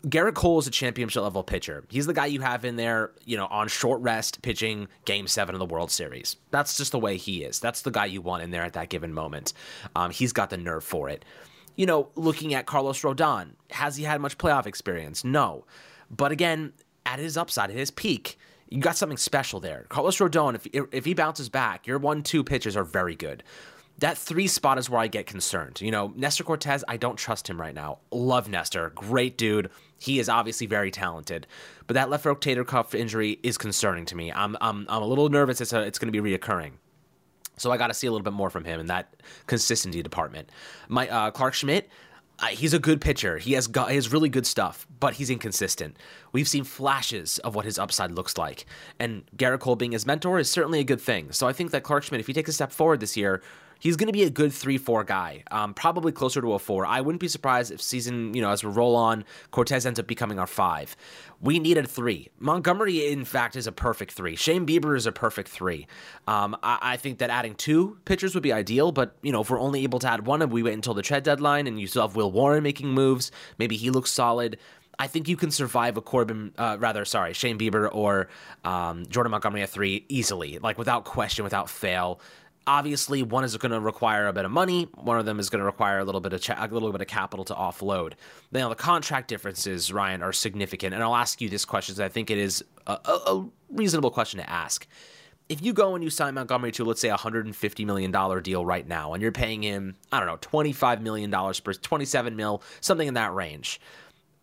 Gerrit 0.05 0.33
Cole 0.33 0.59
is 0.59 0.67
a 0.67 0.71
championship 0.71 1.21
level 1.21 1.43
pitcher. 1.43 1.83
He's 1.89 2.05
the 2.05 2.13
guy 2.13 2.27
you 2.27 2.39
have 2.39 2.63
in 2.63 2.77
there, 2.77 3.11
you 3.25 3.35
know, 3.35 3.47
on 3.47 3.67
short 3.67 3.99
rest 4.01 4.41
pitching 4.41 4.87
game 5.03 5.27
seven 5.27 5.55
of 5.55 5.59
the 5.59 5.65
World 5.65 5.91
Series. 5.91 6.37
That's 6.51 6.77
just 6.77 6.93
the 6.93 6.99
way 6.99 7.17
he 7.17 7.43
is. 7.43 7.59
That's 7.59 7.81
the 7.81 7.91
guy 7.91 8.05
you 8.05 8.21
want 8.21 8.43
in 8.43 8.51
there 8.51 8.63
at 8.63 8.73
that 8.73 8.87
given 8.87 9.13
moment. 9.13 9.51
Um, 9.97 10.09
he's 10.09 10.31
got 10.31 10.51
the 10.51 10.57
nerve 10.57 10.85
for 10.85 11.09
it. 11.09 11.25
You 11.79 11.85
know, 11.85 12.09
looking 12.17 12.53
at 12.53 12.65
Carlos 12.65 13.01
Rodon, 13.03 13.51
has 13.69 13.95
he 13.95 14.03
had 14.03 14.19
much 14.19 14.37
playoff 14.37 14.65
experience? 14.65 15.23
No. 15.23 15.63
But 16.11 16.33
again, 16.33 16.73
at 17.05 17.19
his 17.19 17.37
upside, 17.37 17.69
at 17.69 17.77
his 17.77 17.89
peak, 17.89 18.37
you 18.67 18.81
got 18.81 18.97
something 18.97 19.17
special 19.17 19.61
there. 19.61 19.85
Carlos 19.87 20.17
Rodon, 20.17 20.55
if 20.55 20.67
if 20.93 21.05
he 21.05 21.13
bounces 21.13 21.47
back, 21.47 21.87
your 21.87 21.97
one 21.97 22.21
two 22.21 22.43
pitches 22.43 22.75
are 22.75 22.83
very 22.83 23.15
good. 23.15 23.45
That 23.99 24.17
three 24.17 24.47
spot 24.47 24.77
is 24.77 24.89
where 24.89 24.99
I 24.99 25.07
get 25.07 25.25
concerned. 25.25 25.79
You 25.79 25.91
know, 25.91 26.11
Nestor 26.17 26.43
Cortes, 26.43 26.83
I 26.89 26.97
don't 26.97 27.15
trust 27.15 27.49
him 27.49 27.61
right 27.61 27.73
now. 27.73 27.99
Love 28.11 28.49
Nestor, 28.49 28.89
great 28.89 29.37
dude. 29.37 29.69
He 29.97 30.19
is 30.19 30.27
obviously 30.27 30.67
very 30.67 30.91
talented, 30.91 31.47
but 31.87 31.93
that 31.93 32.09
left 32.09 32.25
rotator 32.25 32.67
cuff 32.67 32.93
injury 32.93 33.39
is 33.41 33.57
concerning 33.57 34.03
to 34.07 34.17
me. 34.17 34.33
I'm 34.33 34.57
I'm 34.59 34.85
I'm 34.89 35.01
a 35.01 35.07
little 35.07 35.29
nervous. 35.29 35.61
It's 35.61 35.71
it's 35.71 35.97
going 35.97 36.11
to 36.11 36.21
be 36.21 36.37
reoccurring. 36.37 36.71
So 37.59 37.71
I 37.71 37.77
got 37.77 37.87
to 37.87 37.93
see 37.93 38.07
a 38.07 38.11
little 38.11 38.23
bit 38.23 38.33
more 38.33 38.49
from 38.49 38.63
him 38.63 38.79
in 38.79 38.87
that 38.87 39.15
consistency 39.47 40.01
department. 40.01 40.49
My 40.87 41.07
uh, 41.07 41.31
Clarke 41.31 41.53
Schmidt, 41.53 41.89
he's 42.49 42.73
a 42.73 42.79
good 42.79 43.01
pitcher. 43.01 43.37
He 43.37 43.53
has 43.53 43.67
got 43.67 43.89
he 43.89 43.95
has 43.95 44.11
really 44.11 44.29
good 44.29 44.45
stuff, 44.45 44.87
but 44.99 45.13
he's 45.15 45.29
inconsistent. 45.29 45.97
We've 46.31 46.47
seen 46.47 46.63
flashes 46.63 47.39
of 47.39 47.55
what 47.55 47.65
his 47.65 47.77
upside 47.77 48.11
looks 48.11 48.37
like, 48.37 48.65
and 48.99 49.23
Gerrit 49.35 49.59
Cole 49.59 49.75
being 49.75 49.91
his 49.91 50.05
mentor 50.05 50.39
is 50.39 50.49
certainly 50.49 50.79
a 50.79 50.83
good 50.83 51.01
thing. 51.01 51.31
So 51.31 51.47
I 51.47 51.53
think 51.53 51.71
that 51.71 51.83
Clarke 51.83 52.03
Schmidt, 52.03 52.21
if 52.21 52.27
he 52.27 52.33
takes 52.33 52.49
a 52.49 52.53
step 52.53 52.71
forward 52.71 52.99
this 52.99 53.17
year, 53.17 53.41
he's 53.79 53.95
going 53.95 54.07
to 54.07 54.13
be 54.13 54.23
a 54.23 54.29
good 54.29 54.53
three 54.53 54.77
four 54.77 55.03
guy, 55.03 55.43
um, 55.51 55.73
probably 55.73 56.11
closer 56.11 56.41
to 56.41 56.53
a 56.53 56.59
four. 56.59 56.85
I 56.85 57.01
wouldn't 57.01 57.19
be 57.19 57.27
surprised 57.27 57.71
if 57.71 57.81
season 57.81 58.33
you 58.33 58.41
know 58.41 58.51
as 58.51 58.63
we 58.63 58.69
roll 58.69 58.95
on, 58.95 59.25
Cortes 59.51 59.85
ends 59.85 59.99
up 59.99 60.07
becoming 60.07 60.39
our 60.39 60.47
five. 60.47 60.95
We 61.41 61.57
needed 61.57 61.87
three. 61.87 62.29
Montgomery, 62.39 63.07
in 63.07 63.23
fact, 63.23 63.55
is 63.55 63.65
a 63.65 63.71
perfect 63.71 64.11
three. 64.11 64.35
Shane 64.35 64.65
Bieber 64.65 64.97
is 64.97 65.05
a 65.05 65.11
perfect 65.11 65.47
three. 65.47 65.87
Um, 66.27 66.55
I, 66.61 66.77
I, 66.81 66.97
think 66.97 67.19
that 67.19 67.29
adding 67.29 67.55
two 67.55 67.97
pitchers 68.03 68.33
would 68.33 68.43
be 68.43 68.51
ideal, 68.51 68.91
but 68.91 69.15
you 69.21 69.31
know 69.31 69.41
if 69.41 69.49
we're 69.49 69.59
only 69.59 69.83
able 69.83 69.99
to 69.99 70.07
add 70.07 70.25
one, 70.25 70.41
and 70.41 70.51
we 70.51 70.63
wait 70.63 70.73
until 70.73 70.93
the 70.93 71.01
trade 71.01 71.23
deadline, 71.23 71.65
and 71.65 71.79
you 71.79 71.87
still 71.87 72.01
have 72.03 72.15
Will 72.15 72.31
Warren 72.31 72.63
making 72.63 72.89
moves, 72.89 73.31
maybe 73.57 73.77
he 73.77 73.89
looks 73.89 74.11
solid. 74.11 74.57
I 75.01 75.07
think 75.07 75.29
you 75.29 75.37
can 75.37 75.49
survive 75.49 75.95
a 75.95 76.01
Corbin, 76.01 76.51
uh, 76.57 76.75
rather, 76.77 77.05
sorry, 77.05 77.31
Shane 77.31 77.57
Bieber 77.57 77.89
or 77.89 78.27
um, 78.65 79.05
Jordan 79.07 79.31
Montgomery 79.31 79.61
at 79.61 79.69
three 79.69 80.03
easily, 80.09 80.59
like 80.59 80.77
without 80.77 81.05
question, 81.05 81.45
without 81.45 81.69
fail. 81.69 82.19
Obviously, 82.69 83.23
one 83.23 83.43
is 83.43 83.57
going 83.57 83.71
to 83.71 83.79
require 83.79 84.27
a 84.27 84.33
bit 84.33 84.45
of 84.45 84.51
money. 84.51 84.87
One 84.93 85.17
of 85.17 85.25
them 85.25 85.39
is 85.39 85.49
going 85.49 85.57
to 85.57 85.65
require 85.65 85.97
a 85.97 86.05
little 86.05 86.21
bit 86.21 86.33
of 86.33 86.41
cha- 86.41 86.63
a 86.63 86.67
little 86.67 86.91
bit 86.91 87.01
of 87.01 87.07
capital 87.07 87.43
to 87.45 87.55
offload. 87.55 88.13
Now, 88.51 88.69
the 88.69 88.75
contract 88.75 89.27
differences, 89.27 89.91
Ryan, 89.91 90.21
are 90.21 90.31
significant, 90.31 90.93
and 90.93 91.01
I'll 91.01 91.15
ask 91.15 91.41
you 91.41 91.49
this 91.49 91.65
question 91.65 91.93
because 91.93 92.05
I 92.05 92.09
think 92.09 92.29
it 92.29 92.37
is 92.37 92.63
a, 92.85 92.91
a, 92.93 93.45
reasonable 93.71 94.11
question 94.11 94.39
to 94.39 94.47
ask. 94.47 94.85
If 95.49 95.63
you 95.63 95.73
go 95.73 95.95
and 95.95 96.03
you 96.03 96.11
sign 96.11 96.35
Montgomery 96.35 96.71
to, 96.73 96.85
let's 96.85 97.01
say, 97.01 97.09
a 97.09 97.17
$150 97.17 97.85
million 97.87 98.43
deal 98.43 98.63
right 98.63 98.87
now, 98.87 99.13
and 99.13 99.23
you're 99.23 99.31
paying 99.31 99.63
him, 99.63 99.95
I 100.11 100.19
don't 100.19 100.27
know, 100.27 100.37
$25 100.37 101.01
million 101.01 101.31
per 101.31 101.73
27 101.73 102.35
mil, 102.35 102.61
something 102.81 103.07
in 103.07 103.15
that 103.15 103.33
range 103.33 103.81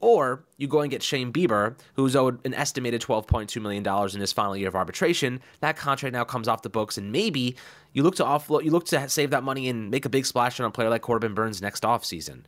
or 0.06 0.44
you 0.56 0.68
go 0.68 0.82
and 0.82 0.90
get 0.90 1.02
Shane 1.02 1.32
Bieber, 1.32 1.74
who's 1.94 2.14
owed 2.14 2.38
an 2.46 2.54
estimated 2.54 3.02
$12.2 3.02 3.60
million 3.60 3.84
in 4.14 4.20
his 4.20 4.32
final 4.32 4.56
year 4.56 4.68
of 4.68 4.76
arbitration. 4.76 5.40
That 5.58 5.76
contract 5.76 6.12
now 6.12 6.22
comes 6.22 6.46
off 6.46 6.62
the 6.62 6.70
books, 6.70 6.96
and 6.96 7.10
maybe 7.10 7.56
you 7.92 8.04
look 8.04 8.14
to 8.16 8.24
offload, 8.24 8.62
you 8.62 8.70
look 8.70 8.86
to 8.86 9.08
save 9.08 9.30
that 9.30 9.42
money 9.42 9.68
and 9.68 9.90
make 9.90 10.04
a 10.04 10.08
big 10.08 10.24
splash 10.24 10.60
on 10.60 10.66
a 10.66 10.70
player 10.70 10.88
like 10.88 11.02
Corbin 11.02 11.34
Burnes 11.34 11.60
next 11.60 11.82
offseason. 11.82 12.42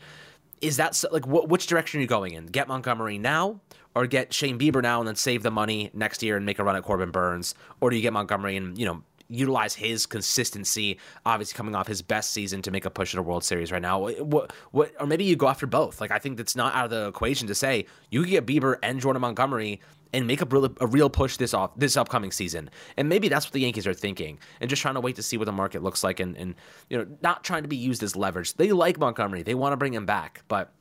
Is 0.61 0.77
that 0.77 1.03
like 1.11 1.25
wh- 1.25 1.51
which 1.51 1.67
direction 1.67 1.99
are 1.99 2.03
you 2.03 2.07
going 2.07 2.35
in? 2.35 2.47
Get 2.47 2.69
Montgomery 2.69 3.19
now, 3.19 3.61
or 3.97 4.07
get 4.07 4.33
Shane 4.33 4.57
Bieber 4.57 4.81
now 4.81 5.01
and 5.01 5.09
then 5.09 5.17
save 5.17 5.43
the 5.43 5.51
money 5.51 5.91
next 5.93 6.23
year 6.23 6.37
and 6.37 6.47
make 6.47 6.61
a 6.61 6.65
run 6.65 6.77
at 6.77 6.85
Corbin 6.85 7.11
Burnes, 7.11 7.57
or 7.81 7.91
do 7.91 7.97
you 7.97 8.03
get 8.03 8.13
Montgomery 8.13 8.57
and 8.57 8.79
you 8.79 8.87
know 8.87 9.03
utilize 9.29 9.75
his 9.75 10.07
consistency, 10.07 10.99
obviously 11.27 11.57
coming 11.57 11.75
off 11.75 11.87
his 11.87 12.03
best 12.03 12.33
season 12.33 12.63
to 12.63 12.71
make 12.71 12.85
a 12.85 12.91
push 12.91 13.15
at 13.15 13.19
a 13.19 13.23
World 13.23 13.45
Series 13.45 13.71
right 13.71 13.83
now. 13.83 13.99
What, 13.99 14.53
what, 14.71 14.93
or 14.99 15.07
maybe 15.07 15.25
you 15.25 15.37
go 15.37 15.49
after 15.49 15.67
both. 15.67 16.01
Like 16.01 16.11
I 16.11 16.19
think 16.19 16.37
that's 16.37 16.57
not 16.57 16.75
out 16.75 16.87
of 16.87 16.91
the 16.91 17.09
equation 17.09 17.47
to 17.49 17.55
say 17.55 17.87
you 18.11 18.25
get 18.27 18.47
Bieber 18.47 18.77
and 18.83 19.01
Jordan 19.01 19.21
Montgomery 19.21 19.81
and 20.13 20.27
make 20.27 20.41
a 20.41 20.47
real, 20.47 20.73
a 20.81 20.87
real 20.87 21.11
push 21.11 21.37
this 21.37 21.53
off 21.53 21.71
this 21.77 21.97
upcoming 21.97 22.33
season. 22.33 22.71
And 22.97 23.09
maybe 23.09 23.29
that's 23.29 23.47
what 23.47 23.53
the 23.53 23.61
Yankees 23.61 23.87
are 23.87 23.95
thinking, 23.95 24.39
and 24.61 24.71
just 24.71 24.83
trying 24.83 24.95
to 24.95 25.01
wait 25.01 25.17
to 25.17 25.23
see 25.23 25.37
what 25.37 25.45
the 25.45 25.53
market 25.53 25.83
looks 25.83 26.03
like, 26.03 26.21
and, 26.21 26.37
and 26.37 26.55
you 26.89 26.99
know, 26.99 27.07
not 27.23 27.45
trying 27.45 27.63
to 27.63 27.69
be 27.69 27.77
used 27.77 28.03
as 28.03 28.17
leverage. 28.17 28.55
They 28.55 28.73
like 28.73 28.99
Montgomery, 28.99 29.43
they 29.43 29.55
want 29.55 29.73
to 29.73 29.77
bring 29.77 29.95
him 29.95 30.07
back, 30.07 30.43
but 30.49 30.73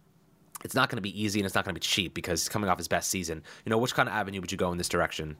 it's 0.63 0.75
not 0.75 0.89
going 0.89 0.97
to 0.97 1.01
be 1.01 1.21
easy 1.21 1.39
and 1.39 1.45
it's 1.45 1.55
not 1.55 1.65
going 1.65 1.75
to 1.75 1.79
be 1.79 1.83
cheap 1.83 2.13
because 2.13 2.41
he's 2.41 2.49
coming 2.49 2.69
off 2.69 2.77
his 2.77 2.87
best 2.87 3.09
season. 3.09 3.43
You 3.65 3.69
know, 3.69 3.77
which 3.77 3.93
kind 3.93 4.09
of 4.09 4.15
avenue 4.15 4.41
would 4.41 4.51
you 4.51 4.57
go 4.57 4.71
in 4.71 4.77
this 4.77 4.89
direction? 4.89 5.35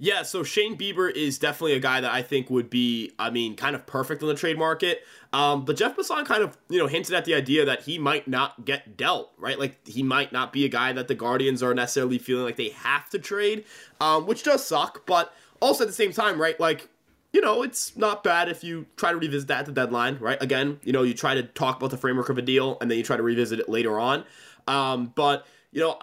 Yeah, 0.00 0.22
so 0.22 0.44
Shane 0.44 0.78
Bieber 0.78 1.10
is 1.10 1.38
definitely 1.38 1.72
a 1.72 1.80
guy 1.80 2.00
that 2.00 2.12
I 2.12 2.22
think 2.22 2.50
would 2.50 2.70
be, 2.70 3.12
I 3.18 3.30
mean, 3.30 3.56
kind 3.56 3.74
of 3.74 3.84
perfect 3.84 4.22
in 4.22 4.28
the 4.28 4.34
trade 4.34 4.56
market. 4.56 5.02
Um, 5.32 5.64
but 5.64 5.76
Jeff 5.76 5.96
Passan 5.96 6.24
kind 6.24 6.42
of, 6.42 6.56
you 6.68 6.78
know, 6.78 6.86
hinted 6.86 7.14
at 7.14 7.24
the 7.24 7.34
idea 7.34 7.64
that 7.64 7.82
he 7.82 7.98
might 7.98 8.28
not 8.28 8.64
get 8.64 8.96
dealt, 8.96 9.32
right? 9.38 9.58
Like 9.58 9.86
he 9.86 10.04
might 10.04 10.32
not 10.32 10.52
be 10.52 10.64
a 10.64 10.68
guy 10.68 10.92
that 10.92 11.08
the 11.08 11.16
Guardians 11.16 11.62
are 11.64 11.74
necessarily 11.74 12.18
feeling 12.18 12.44
like 12.44 12.56
they 12.56 12.68
have 12.70 13.10
to 13.10 13.18
trade, 13.18 13.64
um, 14.00 14.26
which 14.26 14.44
does 14.44 14.64
suck. 14.64 15.04
But 15.04 15.34
also 15.60 15.82
at 15.82 15.88
the 15.88 15.94
same 15.94 16.12
time, 16.12 16.40
right? 16.40 16.58
Like, 16.60 16.88
you 17.32 17.40
know, 17.40 17.62
it's 17.62 17.96
not 17.96 18.22
bad 18.22 18.48
if 18.48 18.62
you 18.62 18.86
try 18.96 19.10
to 19.10 19.18
revisit 19.18 19.48
that 19.48 19.60
at 19.60 19.66
the 19.66 19.72
deadline, 19.72 20.18
right? 20.20 20.40
Again, 20.40 20.78
you 20.84 20.92
know, 20.92 21.02
you 21.02 21.12
try 21.12 21.34
to 21.34 21.42
talk 21.42 21.76
about 21.76 21.90
the 21.90 21.98
framework 21.98 22.28
of 22.28 22.38
a 22.38 22.42
deal 22.42 22.78
and 22.80 22.90
then 22.90 22.98
you 22.98 23.04
try 23.04 23.16
to 23.16 23.22
revisit 23.22 23.58
it 23.58 23.68
later 23.68 23.98
on. 23.98 24.24
Um, 24.68 25.12
but 25.14 25.44
you 25.72 25.80
know, 25.80 25.98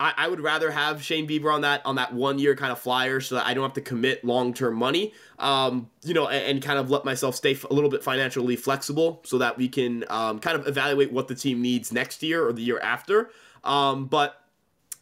I, 0.00 0.14
I 0.16 0.28
would 0.28 0.40
rather 0.40 0.70
have 0.70 1.04
Shane 1.04 1.28
Bieber 1.28 1.52
on 1.52 1.60
that 1.60 1.84
on 1.84 1.96
that 1.96 2.14
one 2.14 2.38
year 2.38 2.56
kind 2.56 2.72
of 2.72 2.78
flyer 2.78 3.20
so 3.20 3.34
that 3.34 3.46
I 3.46 3.52
don't 3.52 3.62
have 3.62 3.74
to 3.74 3.82
commit 3.82 4.24
long 4.24 4.54
term 4.54 4.74
money. 4.74 5.12
Um, 5.38 5.90
you 6.02 6.14
know, 6.14 6.26
and, 6.26 6.44
and, 6.44 6.62
kind 6.62 6.78
of 6.78 6.90
let 6.90 7.04
myself 7.04 7.34
stay 7.34 7.56
a 7.70 7.72
little 7.72 7.90
bit 7.90 8.02
financially 8.02 8.56
flexible 8.56 9.22
so 9.24 9.38
that 9.38 9.56
we 9.56 9.68
can 9.68 10.04
um, 10.08 10.38
kind 10.38 10.58
of 10.58 10.66
evaluate 10.66 11.12
what 11.12 11.28
the 11.28 11.34
team 11.34 11.62
needs 11.62 11.92
next 11.92 12.22
year 12.22 12.46
or 12.46 12.52
the 12.52 12.62
year 12.62 12.78
after. 12.80 13.30
Um, 13.64 14.06
but 14.06 14.40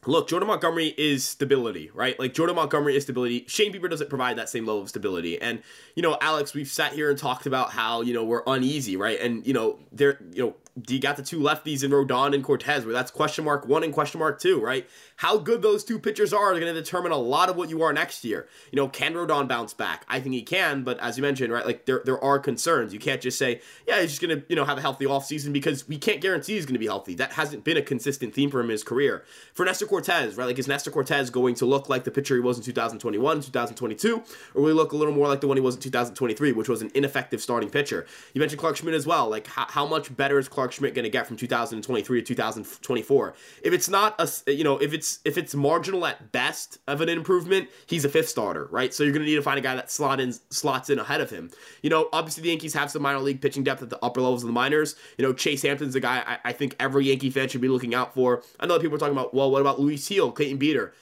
look, 0.06 0.28
Jordan 0.28 0.46
Montgomery 0.46 0.94
is 0.96 1.24
stability, 1.24 1.90
right? 1.92 2.18
Like 2.18 2.34
Jordan 2.34 2.56
Montgomery 2.56 2.96
is 2.96 3.04
stability. 3.04 3.44
Shane 3.48 3.72
Bieber 3.72 3.90
doesn't 3.90 4.08
provide 4.08 4.38
that 4.38 4.48
same 4.48 4.64
level 4.64 4.82
of 4.82 4.88
stability. 4.88 5.40
And 5.40 5.62
you 5.94 6.02
know, 6.02 6.16
Alex, 6.20 6.54
we've 6.54 6.68
sat 6.68 6.92
here 6.92 7.10
and 7.10 7.18
talked 7.18 7.46
about 7.46 7.70
how 7.70 8.02
you 8.02 8.14
know 8.14 8.24
we're 8.24 8.42
uneasy, 8.46 8.96
right? 8.96 9.20
And 9.20 9.46
you 9.46 9.52
know, 9.52 9.78
there, 9.92 10.18
you 10.32 10.44
know, 10.44 10.56
you 10.88 11.00
got 11.00 11.16
the 11.16 11.22
two 11.22 11.40
lefties 11.40 11.82
in 11.82 11.90
Rodon 11.90 12.34
and 12.34 12.44
Cortes, 12.44 12.84
where 12.84 12.92
that's 12.92 13.10
question 13.10 13.44
mark 13.44 13.66
one 13.66 13.82
and 13.82 13.92
question 13.92 14.20
mark 14.20 14.40
two, 14.40 14.60
right? 14.60 14.88
How 15.16 15.38
good 15.38 15.62
those 15.62 15.84
two 15.84 15.98
pitchers 15.98 16.32
are 16.32 16.38
are 16.38 16.60
going 16.60 16.72
to 16.72 16.80
determine 16.80 17.12
a 17.12 17.16
lot 17.16 17.48
of 17.48 17.56
what 17.56 17.68
you 17.68 17.82
are 17.82 17.92
next 17.92 18.24
year. 18.24 18.48
You 18.70 18.76
know, 18.76 18.88
can 18.88 19.14
Rodon 19.14 19.48
bounce 19.48 19.74
back? 19.74 20.04
I 20.08 20.20
think 20.20 20.34
he 20.34 20.42
can, 20.42 20.84
but 20.84 20.98
as 21.00 21.16
you 21.16 21.22
mentioned, 21.22 21.52
right, 21.52 21.66
like 21.66 21.86
there 21.86 22.02
there 22.04 22.22
are 22.22 22.38
concerns. 22.38 22.92
You 22.92 22.98
can't 22.98 23.20
just 23.20 23.38
say, 23.38 23.60
yeah, 23.86 24.00
he's 24.00 24.10
just 24.10 24.22
going 24.22 24.40
to 24.40 24.46
you 24.48 24.56
know 24.56 24.64
have 24.64 24.78
a 24.78 24.80
healthy 24.80 25.04
offseason 25.04 25.52
because 25.52 25.88
we 25.88 25.98
can't 25.98 26.20
guarantee 26.20 26.54
he's 26.54 26.66
going 26.66 26.74
to 26.74 26.78
be 26.78 26.86
healthy. 26.86 27.14
That 27.14 27.32
hasn't 27.32 27.64
been 27.64 27.76
a 27.76 27.82
consistent 27.82 28.34
theme 28.34 28.50
for 28.50 28.60
him 28.60 28.66
in 28.66 28.72
his 28.72 28.84
career. 28.84 29.24
For 29.54 29.64
Nestor 29.64 29.86
Cortes, 29.86 30.36
right, 30.36 30.46
like 30.46 30.58
is 30.58 30.68
Nestor 30.68 30.90
Cortes 30.90 31.30
going 31.30 31.54
to 31.56 31.66
look 31.66 31.88
like 31.88 32.04
the 32.04 32.10
pitcher 32.10 32.34
he 32.34 32.40
was 32.40 32.58
in 32.58 32.64
2021, 32.64 33.40
2022, 33.40 34.22
or 34.54 34.62
will 34.62 34.68
he 34.68 34.74
look 34.74 34.92
a 34.92 34.96
little 34.96 35.14
more 35.14 35.28
like 35.28 35.40
the 35.40 35.48
one 35.48 35.56
he 35.56 35.60
was 35.60 35.74
in 35.74 35.80
2023, 35.80 36.52
which 36.52 36.68
was 36.68 36.82
an 36.82 36.90
ineffective 36.94 37.40
starting 37.42 37.70
pitcher? 37.70 38.06
You 38.34 38.40
mentioned 38.40 38.60
Clarke 38.60 38.76
Schmidt 38.76 38.94
as 38.94 39.06
well. 39.06 39.28
Like 39.28 39.46
how, 39.46 39.66
how 39.68 39.86
much 39.86 40.14
better 40.16 40.38
is 40.38 40.48
Clarke 40.68 40.72
Schmidt 40.72 40.94
going 40.94 41.04
to 41.04 41.10
get 41.10 41.26
from 41.26 41.36
2023 41.36 42.20
to 42.20 42.26
2024? 42.26 43.34
If 43.62 43.72
it's 43.72 43.88
not 43.88 44.14
a 44.18 44.52
you 44.52 44.64
know 44.64 44.76
if 44.76 44.92
it's 44.92 45.20
if 45.24 45.38
it's 45.38 45.54
marginal 45.54 46.04
at 46.04 46.30
best 46.30 46.78
of 46.86 47.00
an 47.00 47.08
improvement, 47.08 47.68
he's 47.86 48.04
a 48.04 48.08
fifth 48.08 48.28
starter, 48.28 48.68
right? 48.70 48.92
So 48.92 49.02
you're 49.02 49.12
going 49.12 49.24
to 49.24 49.28
need 49.28 49.36
to 49.36 49.42
find 49.42 49.58
a 49.58 49.62
guy 49.62 49.74
that 49.74 49.90
slot 49.90 50.20
in 50.20 50.32
slots 50.50 50.90
in 50.90 50.98
ahead 50.98 51.22
of 51.22 51.30
him. 51.30 51.50
You 51.82 51.88
know, 51.88 52.08
obviously 52.12 52.42
the 52.42 52.50
Yankees 52.50 52.74
have 52.74 52.90
some 52.90 53.02
minor 53.02 53.20
league 53.20 53.40
pitching 53.40 53.64
depth 53.64 53.82
at 53.82 53.88
the 53.88 53.98
upper 54.04 54.20
levels 54.20 54.42
of 54.42 54.48
the 54.48 54.52
minors. 54.52 54.94
You 55.16 55.24
know, 55.24 55.32
Chase 55.32 55.62
Hampton's 55.62 55.94
a 55.94 56.00
guy 56.00 56.22
I, 56.26 56.50
I 56.50 56.52
think 56.52 56.76
every 56.78 57.06
Yankee 57.06 57.30
fan 57.30 57.48
should 57.48 57.62
be 57.62 57.68
looking 57.68 57.94
out 57.94 58.12
for. 58.12 58.42
I 58.60 58.66
know 58.66 58.78
people 58.78 58.96
are 58.96 58.98
talking 58.98 59.16
about, 59.16 59.32
well, 59.32 59.50
what 59.50 59.62
about 59.62 59.80
Luis 59.80 60.06
Gil, 60.06 60.32
Clayton 60.32 60.58
Beeter? 60.58 60.92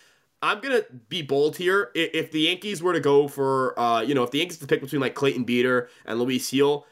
I'm 0.42 0.61
gonna 0.61 0.82
be 1.08 1.23
bold 1.23 1.56
here. 1.56 1.90
If 1.94 2.30
the 2.30 2.40
Yankees 2.40 2.82
were 2.82 2.92
to 2.92 3.00
go 3.00 3.26
for, 3.26 3.78
uh, 3.80 4.02
you 4.02 4.14
know, 4.14 4.23
if 4.23 4.30
the 4.30 4.38
Yankees 4.38 4.58
to 4.58 4.66
pick 4.66 4.80
between 4.80 5.00
like 5.00 5.14
Clayton 5.14 5.44
Beeter 5.44 5.88
and 6.04 6.20
Luis 6.20 6.50
Gil, 6.50 6.87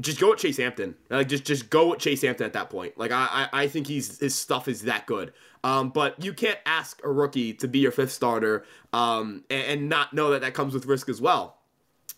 just 0.00 0.20
go 0.20 0.30
with 0.30 0.38
Chase 0.38 0.56
Hampton. 0.56 0.94
Like 1.08 1.28
just 1.28 1.44
just 1.44 1.70
go 1.70 1.90
with 1.90 1.98
Chase 1.98 2.22
Hampton 2.22 2.46
at 2.46 2.52
that 2.54 2.70
point. 2.70 2.98
Like 2.98 3.10
I 3.10 3.48
I, 3.52 3.62
I 3.62 3.68
think 3.68 3.86
he's 3.86 4.18
his 4.18 4.34
stuff 4.34 4.68
is 4.68 4.82
that 4.82 5.06
good. 5.06 5.32
Um, 5.62 5.90
but 5.90 6.22
you 6.22 6.32
can't 6.32 6.58
ask 6.64 7.00
a 7.04 7.10
rookie 7.10 7.52
to 7.54 7.68
be 7.68 7.80
your 7.80 7.92
fifth 7.92 8.12
starter 8.12 8.64
um, 8.94 9.44
and, 9.50 9.62
and 9.64 9.88
not 9.90 10.14
know 10.14 10.30
that 10.30 10.40
that 10.40 10.54
comes 10.54 10.72
with 10.72 10.86
risk 10.86 11.08
as 11.08 11.20
well. 11.20 11.58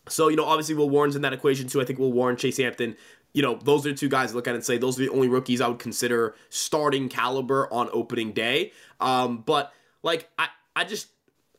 So 0.09 0.29
you 0.29 0.37
know 0.37 0.45
obviously 0.45 0.75
Will 0.75 0.91
Warren's 0.91 1.17
in 1.17 1.23
that 1.23 1.33
equation 1.33 1.69
too. 1.69 1.81
I 1.81 1.85
think 1.85 1.99
Will 1.99 2.13
Warren, 2.13 2.37
Chase 2.37 2.59
Hampton. 2.59 2.97
You 3.35 3.41
know, 3.41 3.55
those 3.55 3.87
are 3.87 3.95
two 3.95 4.11
guys 4.11 4.33
I 4.33 4.35
look 4.35 4.47
at 4.47 4.55
and 4.55 4.63
say 4.63 4.77
those 4.77 5.01
are 5.01 5.05
the 5.05 5.11
only 5.11 5.29
rookies 5.29 5.63
I 5.63 5.69
would 5.69 5.79
consider 5.79 6.35
starting 6.51 7.09
caliber 7.09 7.73
on 7.73 7.89
opening 7.91 8.33
day. 8.33 8.73
Um, 9.01 9.39
but 9.39 9.73
like 10.03 10.29
I, 10.39 10.49
I 10.77 10.85
just 10.85 11.09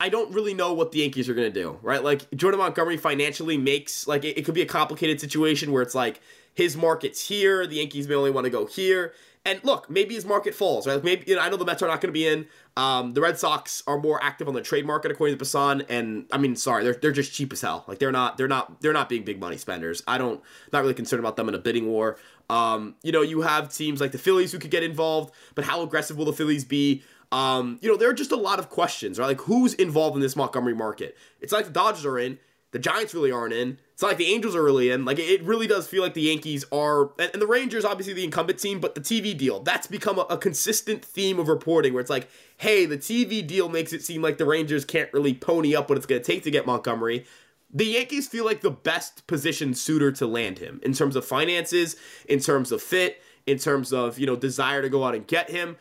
I 0.03 0.10
don't 0.10 0.33
really 0.33 0.53
know 0.53 0.74
what 0.74 0.91
the 0.91 1.00
Yankees 1.00 1.29
are 1.29 1.33
going 1.33 1.50
to 1.50 1.62
do, 1.62 1.79
right? 1.81 2.03
Like 2.03 2.29
Jordan 2.36 2.60
Montgomery 2.60 2.98
financially 2.98 3.57
makes 3.57 4.05
like 4.05 4.25
it, 4.25 4.38
it, 4.38 4.43
could 4.43 4.53
be 4.53 4.62
a 4.62 4.65
complicated 4.65 5.22
situation 5.22 5.72
where 5.72 5.81
it's 5.81 5.95
like 5.95 6.19
his 6.53 6.75
market's 6.75 7.25
here, 7.25 7.65
the 7.65 7.77
Yankees 7.77 8.05
may 8.10 8.15
only 8.15 8.29
want 8.29 8.43
to 8.43 8.50
go 8.50 8.65
here. 8.65 9.13
And 9.45 9.59
look, 9.63 9.89
maybe 9.89 10.15
his 10.15 10.25
market 10.25 10.55
falls, 10.55 10.88
right? 10.88 11.03
Maybe 11.03 11.25
you 11.27 11.35
know, 11.35 11.41
I 11.41 11.50
know 11.50 11.57
the 11.57 11.65
Mets 11.65 11.81
are 11.81 11.88
not 11.88 12.00
going 12.00 12.13
to 12.13 12.13
be 12.13 12.25
in. 12.25 12.47
Um, 12.77 13.13
the 13.13 13.19
Red 13.19 13.38
Sox 13.38 13.83
are 13.88 14.00
more 14.00 14.23
active 14.23 14.47
on 14.47 14.53
the 14.53 14.62
trade 14.62 14.85
market 14.85 15.12
according 15.12 15.38
to 15.38 15.43
Passan, 15.43 15.85
and 15.89 16.25
I 16.31 16.38
mean, 16.38 16.55
sorry, 16.55 16.85
they're 16.85 16.93
they're 16.93 17.12
just 17.12 17.33
cheap 17.33 17.51
as 17.51 17.59
hell. 17.59 17.83
Like 17.85 18.00
they're 18.00 18.12
not 18.12 18.38
they're 18.38 18.47
not 18.47 18.79
they're 18.81 18.93
not 18.93 19.09
being 19.09 19.23
big 19.23 19.41
money 19.41 19.57
spenders. 19.57 20.01
I 20.07 20.17
don't 20.17 20.41
not 20.71 20.81
really 20.81 20.93
concerned 20.93 21.19
about 21.19 21.35
them 21.35 21.50
in 21.50 21.55
a 21.55 21.59
bidding 21.59 21.88
war. 21.88 22.17
Um, 22.50 22.95
you 23.03 23.12
know, 23.12 23.21
you 23.21 23.41
have 23.41 23.73
teams 23.73 24.00
like 24.00 24.13
the 24.13 24.17
Phillies 24.17 24.53
who 24.53 24.59
could 24.59 24.71
get 24.71 24.83
involved, 24.83 25.33
but 25.55 25.65
how 25.65 25.81
aggressive 25.81 26.17
will 26.17 26.25
the 26.25 26.33
Phillies 26.33 26.63
be? 26.63 27.03
Um, 27.33 27.79
you 27.81 27.89
know, 27.89 27.97
there 27.97 28.09
are 28.09 28.13
just 28.13 28.31
a 28.31 28.38
lot 28.38 28.59
of 28.59 28.69
questions, 28.69 29.19
right? 29.19 29.25
Like 29.25 29.41
who's 29.41 29.73
involved 29.73 30.15
in 30.15 30.21
this 30.21 30.35
Montgomery 30.35 30.75
market? 30.75 31.17
It's 31.41 31.51
like 31.51 31.65
the 31.65 31.71
Dodgers 31.71 32.05
are 32.05 32.19
in, 32.19 32.38
the 32.71 32.79
Giants 32.79 33.13
really 33.13 33.31
aren't 33.31 33.53
in. 33.53 33.79
Not 34.03 34.10
like 34.10 34.17
the 34.17 34.33
Angels 34.33 34.53
are 34.53 34.62
really 34.62 34.89
in. 34.89 35.05
Like 35.05 35.17
it 35.17 35.41
really 35.43 35.65
does 35.65 35.88
feel 35.88 36.03
like 36.03 36.13
the 36.13 36.24
Yankees 36.24 36.65
are, 36.74 37.12
and, 37.17 37.31
and 37.31 37.41
the 37.41 37.48
Rangers 37.48 37.86
obviously 37.86 38.13
the 38.13 38.25
incumbent 38.25 38.60
team, 38.60 38.81
but 38.81 38.95
the 38.95 39.01
TV 39.01 39.36
deal 39.36 39.62
that's 39.62 39.88
become 39.88 40.19
a, 40.19 40.24
a, 40.24 40.38
consistent 40.38 41.05
theme 41.05 41.39
of 41.39 41.48
reporting 41.48 41.93
where 41.93 42.01
it's 42.01 42.10
like, 42.10 42.29
hey, 42.57 42.86
the 42.86 42.98
TV 42.98 43.45
deal 43.48 43.69
makes 43.69 43.93
it 43.93 44.03
seem 44.03 44.22
like 44.22 44.38
the 44.38 44.45
Rangers 44.45 44.83
can't 44.83 45.12
really 45.13 45.33
pony 45.33 45.74
up 45.74 45.88
what 45.88 45.98
it's 45.98 46.05
going 46.05 46.22
to 46.22 46.25
take 46.25 46.43
to 46.43 46.51
get 46.51 46.65
Montgomery. 46.65 47.25
The 47.74 47.86
Yankees 47.86 48.27
feel 48.27 48.43
like 48.43 48.60
the 48.60 48.72
best 48.72 49.25
positioned 49.25 49.77
suitor 49.77 50.12
to 50.12 50.27
land 50.27 50.60
him 50.60 50.81
in 50.83 50.91
terms 50.91 51.15
of 51.15 51.24
finances, 51.24 51.95
in 52.27 52.39
terms 52.39 52.74
of 52.74 52.81
fit, 52.81 53.22
in 53.48 53.57
terms 53.57 53.93
of 53.93 54.19
you 54.19 54.27
know 54.27 54.36
desire 54.36 54.81
to 54.81 54.89
go 54.89 55.05
out 55.05 55.15
and 55.15 55.25
get 55.25 55.50
him. 55.50 55.77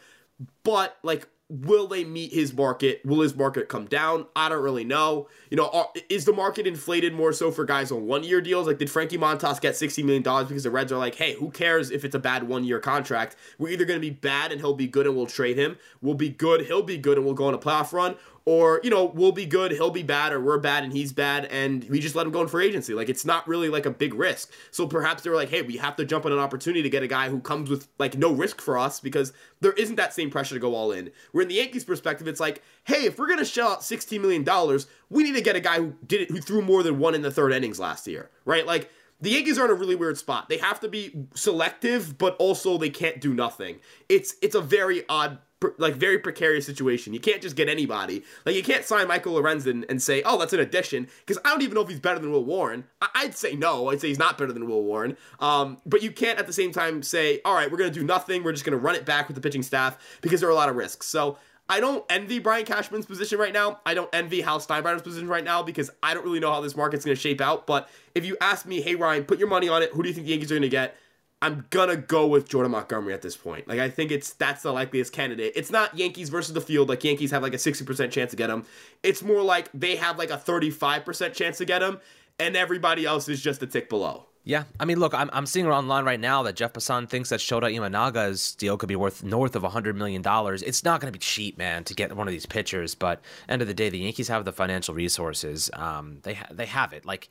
But 0.62 0.96
like 1.02 1.26
Will 1.52 1.86
they 1.86 2.02
meet 2.02 2.32
his 2.32 2.54
market? 2.54 3.04
Will 3.04 3.20
his 3.20 3.36
market 3.36 3.68
come 3.68 3.84
down? 3.84 4.24
I 4.34 4.48
don't 4.48 4.62
really 4.62 4.84
know. 4.84 5.28
You 5.50 5.58
know, 5.58 5.68
are, 5.68 5.88
is 6.08 6.24
the 6.24 6.32
market 6.32 6.66
inflated 6.66 7.12
more 7.12 7.34
so 7.34 7.50
for 7.50 7.66
guys 7.66 7.92
on 7.92 8.06
one 8.06 8.24
year 8.24 8.40
deals? 8.40 8.66
Like, 8.66 8.78
did 8.78 8.90
Frankie 8.90 9.18
Montas 9.18 9.60
get 9.60 9.74
$60 9.74 10.02
million 10.02 10.22
because 10.22 10.62
the 10.62 10.70
Reds 10.70 10.90
are 10.92 10.98
like, 10.98 11.14
hey, 11.14 11.34
who 11.34 11.50
cares 11.50 11.90
if 11.90 12.06
it's 12.06 12.14
a 12.14 12.18
bad 12.18 12.44
one 12.44 12.64
year 12.64 12.80
contract? 12.80 13.36
We're 13.58 13.68
either 13.68 13.84
going 13.84 13.98
to 13.98 14.00
be 14.00 14.08
bad 14.08 14.50
and 14.50 14.62
he'll 14.62 14.72
be 14.72 14.86
good 14.86 15.06
and 15.06 15.14
we'll 15.14 15.26
trade 15.26 15.58
him. 15.58 15.76
We'll 16.00 16.14
be 16.14 16.30
good, 16.30 16.62
he'll 16.62 16.82
be 16.82 16.96
good 16.96 17.18
and 17.18 17.26
we'll 17.26 17.34
go 17.34 17.48
on 17.48 17.54
a 17.54 17.58
playoff 17.58 17.92
run 17.92 18.16
or 18.44 18.80
you 18.82 18.90
know 18.90 19.04
we'll 19.04 19.32
be 19.32 19.46
good 19.46 19.70
he'll 19.72 19.90
be 19.90 20.02
bad 20.02 20.32
or 20.32 20.40
we're 20.40 20.58
bad 20.58 20.84
and 20.84 20.92
he's 20.92 21.12
bad 21.12 21.44
and 21.46 21.84
we 21.84 22.00
just 22.00 22.14
let 22.14 22.26
him 22.26 22.32
go 22.32 22.40
in 22.42 22.48
for 22.48 22.60
agency 22.60 22.94
like 22.94 23.08
it's 23.08 23.24
not 23.24 23.46
really 23.46 23.68
like 23.68 23.86
a 23.86 23.90
big 23.90 24.14
risk 24.14 24.50
so 24.70 24.86
perhaps 24.86 25.22
they're 25.22 25.34
like 25.34 25.48
hey 25.48 25.62
we 25.62 25.76
have 25.76 25.96
to 25.96 26.04
jump 26.04 26.26
on 26.26 26.32
an 26.32 26.38
opportunity 26.38 26.82
to 26.82 26.90
get 26.90 27.02
a 27.02 27.06
guy 27.06 27.28
who 27.28 27.40
comes 27.40 27.70
with 27.70 27.88
like 27.98 28.16
no 28.16 28.32
risk 28.32 28.60
for 28.60 28.78
us 28.78 29.00
because 29.00 29.32
there 29.60 29.72
isn't 29.72 29.96
that 29.96 30.12
same 30.12 30.30
pressure 30.30 30.54
to 30.54 30.60
go 30.60 30.74
all 30.74 30.92
in 30.92 31.10
where 31.32 31.42
in 31.42 31.48
the 31.48 31.54
yankees 31.54 31.84
perspective 31.84 32.26
it's 32.26 32.40
like 32.40 32.62
hey 32.84 33.04
if 33.04 33.18
we're 33.18 33.28
gonna 33.28 33.44
shell 33.44 33.68
out 33.68 33.84
16 33.84 34.20
million 34.20 34.44
dollars 34.44 34.86
we 35.10 35.22
need 35.22 35.34
to 35.34 35.42
get 35.42 35.56
a 35.56 35.60
guy 35.60 35.76
who 35.76 35.94
did 36.06 36.22
it 36.22 36.30
who 36.30 36.40
threw 36.40 36.62
more 36.62 36.82
than 36.82 36.98
one 36.98 37.14
in 37.14 37.22
the 37.22 37.30
third 37.30 37.52
innings 37.52 37.78
last 37.78 38.06
year 38.06 38.30
right 38.44 38.66
like 38.66 38.90
the 39.20 39.30
Yankees 39.30 39.56
are 39.56 39.64
in 39.64 39.70
a 39.70 39.74
really 39.74 39.94
weird 39.94 40.18
spot. 40.18 40.48
They 40.48 40.56
have 40.58 40.80
to 40.80 40.88
be 40.88 41.26
selective, 41.34 42.18
but 42.18 42.34
also 42.40 42.76
they 42.76 42.90
can't 42.90 43.20
do 43.20 43.32
nothing. 43.32 43.78
It's 44.08 44.34
it's 44.42 44.56
a 44.56 44.60
very 44.60 45.08
odd 45.08 45.38
like 45.78 45.94
very 45.94 46.18
precarious 46.18 46.66
situation. 46.66 47.14
You 47.14 47.20
can't 47.20 47.42
just 47.42 47.56
get 47.56 47.68
anybody. 47.68 48.24
Like 48.44 48.54
you 48.54 48.62
can't 48.62 48.84
sign 48.84 49.08
Michael 49.08 49.34
Lorenzen 49.34 49.84
and 49.88 50.02
say, 50.02 50.22
"Oh, 50.24 50.38
that's 50.38 50.52
an 50.52 50.60
addition," 50.60 51.08
because 51.26 51.40
I 51.44 51.50
don't 51.50 51.62
even 51.62 51.74
know 51.74 51.82
if 51.82 51.88
he's 51.88 52.00
better 52.00 52.18
than 52.18 52.32
Will 52.32 52.44
Warren. 52.44 52.84
I- 53.00 53.24
would 53.24 53.36
say 53.36 53.54
no. 53.54 53.88
I'd 53.90 54.00
say 54.00 54.08
he's 54.08 54.18
not 54.18 54.38
better 54.38 54.52
than 54.52 54.66
Will 54.66 54.82
Warren. 54.82 55.16
Um, 55.40 55.78
but 55.86 56.02
you 56.02 56.10
can't 56.10 56.38
at 56.38 56.46
the 56.46 56.52
same 56.52 56.72
time 56.72 57.02
say, 57.02 57.40
"All 57.44 57.54
right, 57.54 57.70
we're 57.70 57.78
gonna 57.78 57.90
do 57.90 58.04
nothing. 58.04 58.42
We're 58.42 58.52
just 58.52 58.64
gonna 58.64 58.76
run 58.76 58.94
it 58.94 59.04
back 59.04 59.28
with 59.28 59.34
the 59.36 59.40
pitching 59.40 59.62
staff," 59.62 59.98
because 60.20 60.40
there 60.40 60.48
are 60.48 60.52
a 60.52 60.56
lot 60.56 60.68
of 60.68 60.76
risks. 60.76 61.06
So. 61.06 61.38
I 61.68 61.80
don't 61.80 62.04
envy 62.10 62.38
Brian 62.38 62.66
Cashman's 62.66 63.06
position 63.06 63.38
right 63.38 63.52
now. 63.52 63.80
I 63.86 63.94
don't 63.94 64.10
envy 64.12 64.42
Hal 64.42 64.58
Steinbrenner's 64.58 65.00
position 65.00 65.28
right 65.28 65.44
now 65.44 65.62
because 65.62 65.90
I 66.02 66.12
don't 66.12 66.24
really 66.24 66.40
know 66.40 66.52
how 66.52 66.60
this 66.60 66.76
market's 66.76 67.04
going 67.04 67.16
to 67.16 67.20
shape 67.20 67.40
out. 67.40 67.66
But 67.66 67.88
if 68.14 68.26
you 68.26 68.36
ask 68.42 68.66
me, 68.66 68.82
hey 68.82 68.94
Ryan, 68.94 69.24
put 69.24 69.38
your 69.38 69.48
money 69.48 69.68
on 69.68 69.80
it. 69.80 69.90
Who 69.92 70.02
do 70.02 70.08
you 70.08 70.14
think 70.14 70.26
the 70.26 70.32
Yankees 70.32 70.50
are 70.50 70.56
going 70.56 70.62
to 70.62 70.68
get? 70.68 70.96
I'm 71.42 71.66
gonna 71.70 71.96
go 71.96 72.28
with 72.28 72.48
Jordan 72.48 72.70
Montgomery 72.70 73.12
at 73.12 73.20
this 73.20 73.36
point. 73.36 73.66
Like 73.66 73.80
I 73.80 73.90
think 73.90 74.12
it's 74.12 74.32
that's 74.32 74.62
the 74.62 74.72
likeliest 74.72 75.12
candidate. 75.12 75.52
It's 75.56 75.72
not 75.72 75.98
Yankees 75.98 76.28
versus 76.28 76.54
the 76.54 76.60
field. 76.60 76.88
Like 76.88 77.02
Yankees 77.02 77.32
have 77.32 77.42
like 77.42 77.52
a 77.52 77.58
60% 77.58 78.12
chance 78.12 78.30
to 78.30 78.36
get 78.36 78.48
him. 78.48 78.64
It's 79.02 79.22
more 79.22 79.42
like 79.42 79.68
they 79.74 79.96
have 79.96 80.18
like 80.18 80.30
a 80.30 80.36
35% 80.36 81.34
chance 81.34 81.58
to 81.58 81.64
get 81.64 81.82
him, 81.82 82.00
and 82.38 82.56
everybody 82.56 83.04
else 83.04 83.28
is 83.28 83.42
just 83.42 83.60
a 83.60 83.66
tick 83.66 83.88
below. 83.88 84.26
Yeah, 84.44 84.64
I 84.80 84.86
mean, 84.86 84.98
look, 84.98 85.14
I'm, 85.14 85.30
I'm 85.32 85.46
seeing 85.46 85.68
online 85.68 86.04
right 86.04 86.18
now 86.18 86.42
that 86.44 86.56
Jeff 86.56 86.72
Passan 86.72 87.08
thinks 87.08 87.28
that 87.28 87.38
Shota 87.38 87.72
Imanaga's 87.72 88.56
deal 88.56 88.76
could 88.76 88.88
be 88.88 88.96
worth 88.96 89.22
north 89.22 89.54
of 89.54 89.62
$100 89.62 89.94
million. 89.94 90.20
It's 90.26 90.82
not 90.82 91.00
going 91.00 91.12
to 91.12 91.16
be 91.16 91.20
cheap, 91.22 91.58
man, 91.58 91.84
to 91.84 91.94
get 91.94 92.16
one 92.16 92.26
of 92.26 92.32
these 92.32 92.44
pitchers, 92.44 92.96
but 92.96 93.20
end 93.48 93.62
of 93.62 93.68
the 93.68 93.74
day, 93.74 93.88
the 93.88 93.98
Yankees 94.00 94.26
have 94.26 94.44
the 94.44 94.50
financial 94.50 94.94
resources. 94.94 95.70
Um, 95.74 96.18
they, 96.24 96.34
ha- 96.34 96.48
they 96.50 96.66
have 96.66 96.92
it. 96.92 97.04
Like, 97.04 97.28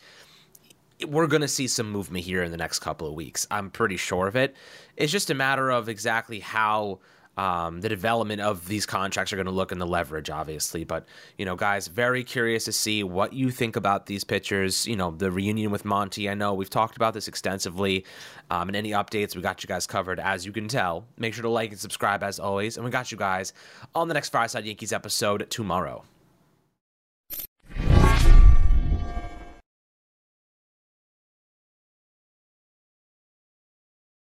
we're 1.07 1.27
going 1.27 1.41
to 1.41 1.47
see 1.47 1.67
some 1.67 1.91
movement 1.91 2.25
here 2.25 2.43
in 2.43 2.51
the 2.51 2.57
next 2.57 2.79
couple 2.79 3.07
of 3.07 3.13
weeks. 3.13 3.47
I'm 3.51 3.69
pretty 3.69 3.97
sure 3.97 4.27
of 4.27 4.35
it. 4.35 4.55
It's 4.97 5.11
just 5.11 5.29
a 5.29 5.33
matter 5.33 5.69
of 5.69 5.89
exactly 5.89 6.39
how 6.39 6.99
um, 7.37 7.81
the 7.81 7.89
development 7.89 8.41
of 8.41 8.67
these 8.67 8.85
contracts 8.85 9.31
are 9.31 9.37
going 9.37 9.45
to 9.45 9.51
look 9.51 9.71
and 9.71 9.79
the 9.79 9.85
leverage, 9.85 10.29
obviously. 10.29 10.83
But, 10.83 11.05
you 11.37 11.45
know, 11.45 11.55
guys, 11.55 11.87
very 11.87 12.23
curious 12.23 12.65
to 12.65 12.71
see 12.71 13.03
what 13.03 13.33
you 13.33 13.51
think 13.51 13.75
about 13.75 14.05
these 14.05 14.23
pitchers. 14.23 14.85
You 14.85 14.95
know, 14.95 15.11
the 15.11 15.31
reunion 15.31 15.71
with 15.71 15.85
Monty. 15.85 16.29
I 16.29 16.33
know 16.33 16.53
we've 16.53 16.69
talked 16.69 16.97
about 16.97 17.13
this 17.13 17.27
extensively. 17.27 18.05
Um, 18.49 18.69
and 18.69 18.75
any 18.75 18.91
updates, 18.91 19.35
we 19.35 19.41
got 19.41 19.63
you 19.63 19.67
guys 19.67 19.87
covered, 19.87 20.19
as 20.19 20.45
you 20.45 20.51
can 20.51 20.67
tell. 20.67 21.05
Make 21.17 21.33
sure 21.33 21.43
to 21.43 21.49
like 21.49 21.71
and 21.71 21.79
subscribe 21.79 22.21
as 22.21 22.39
always. 22.39 22.75
And 22.75 22.85
we 22.85 22.91
got 22.91 23.11
you 23.11 23.17
guys 23.17 23.53
on 23.95 24.07
the 24.07 24.13
next 24.13 24.29
Fireside 24.29 24.65
Yankees 24.65 24.91
episode 24.93 25.49
tomorrow. 25.49 26.03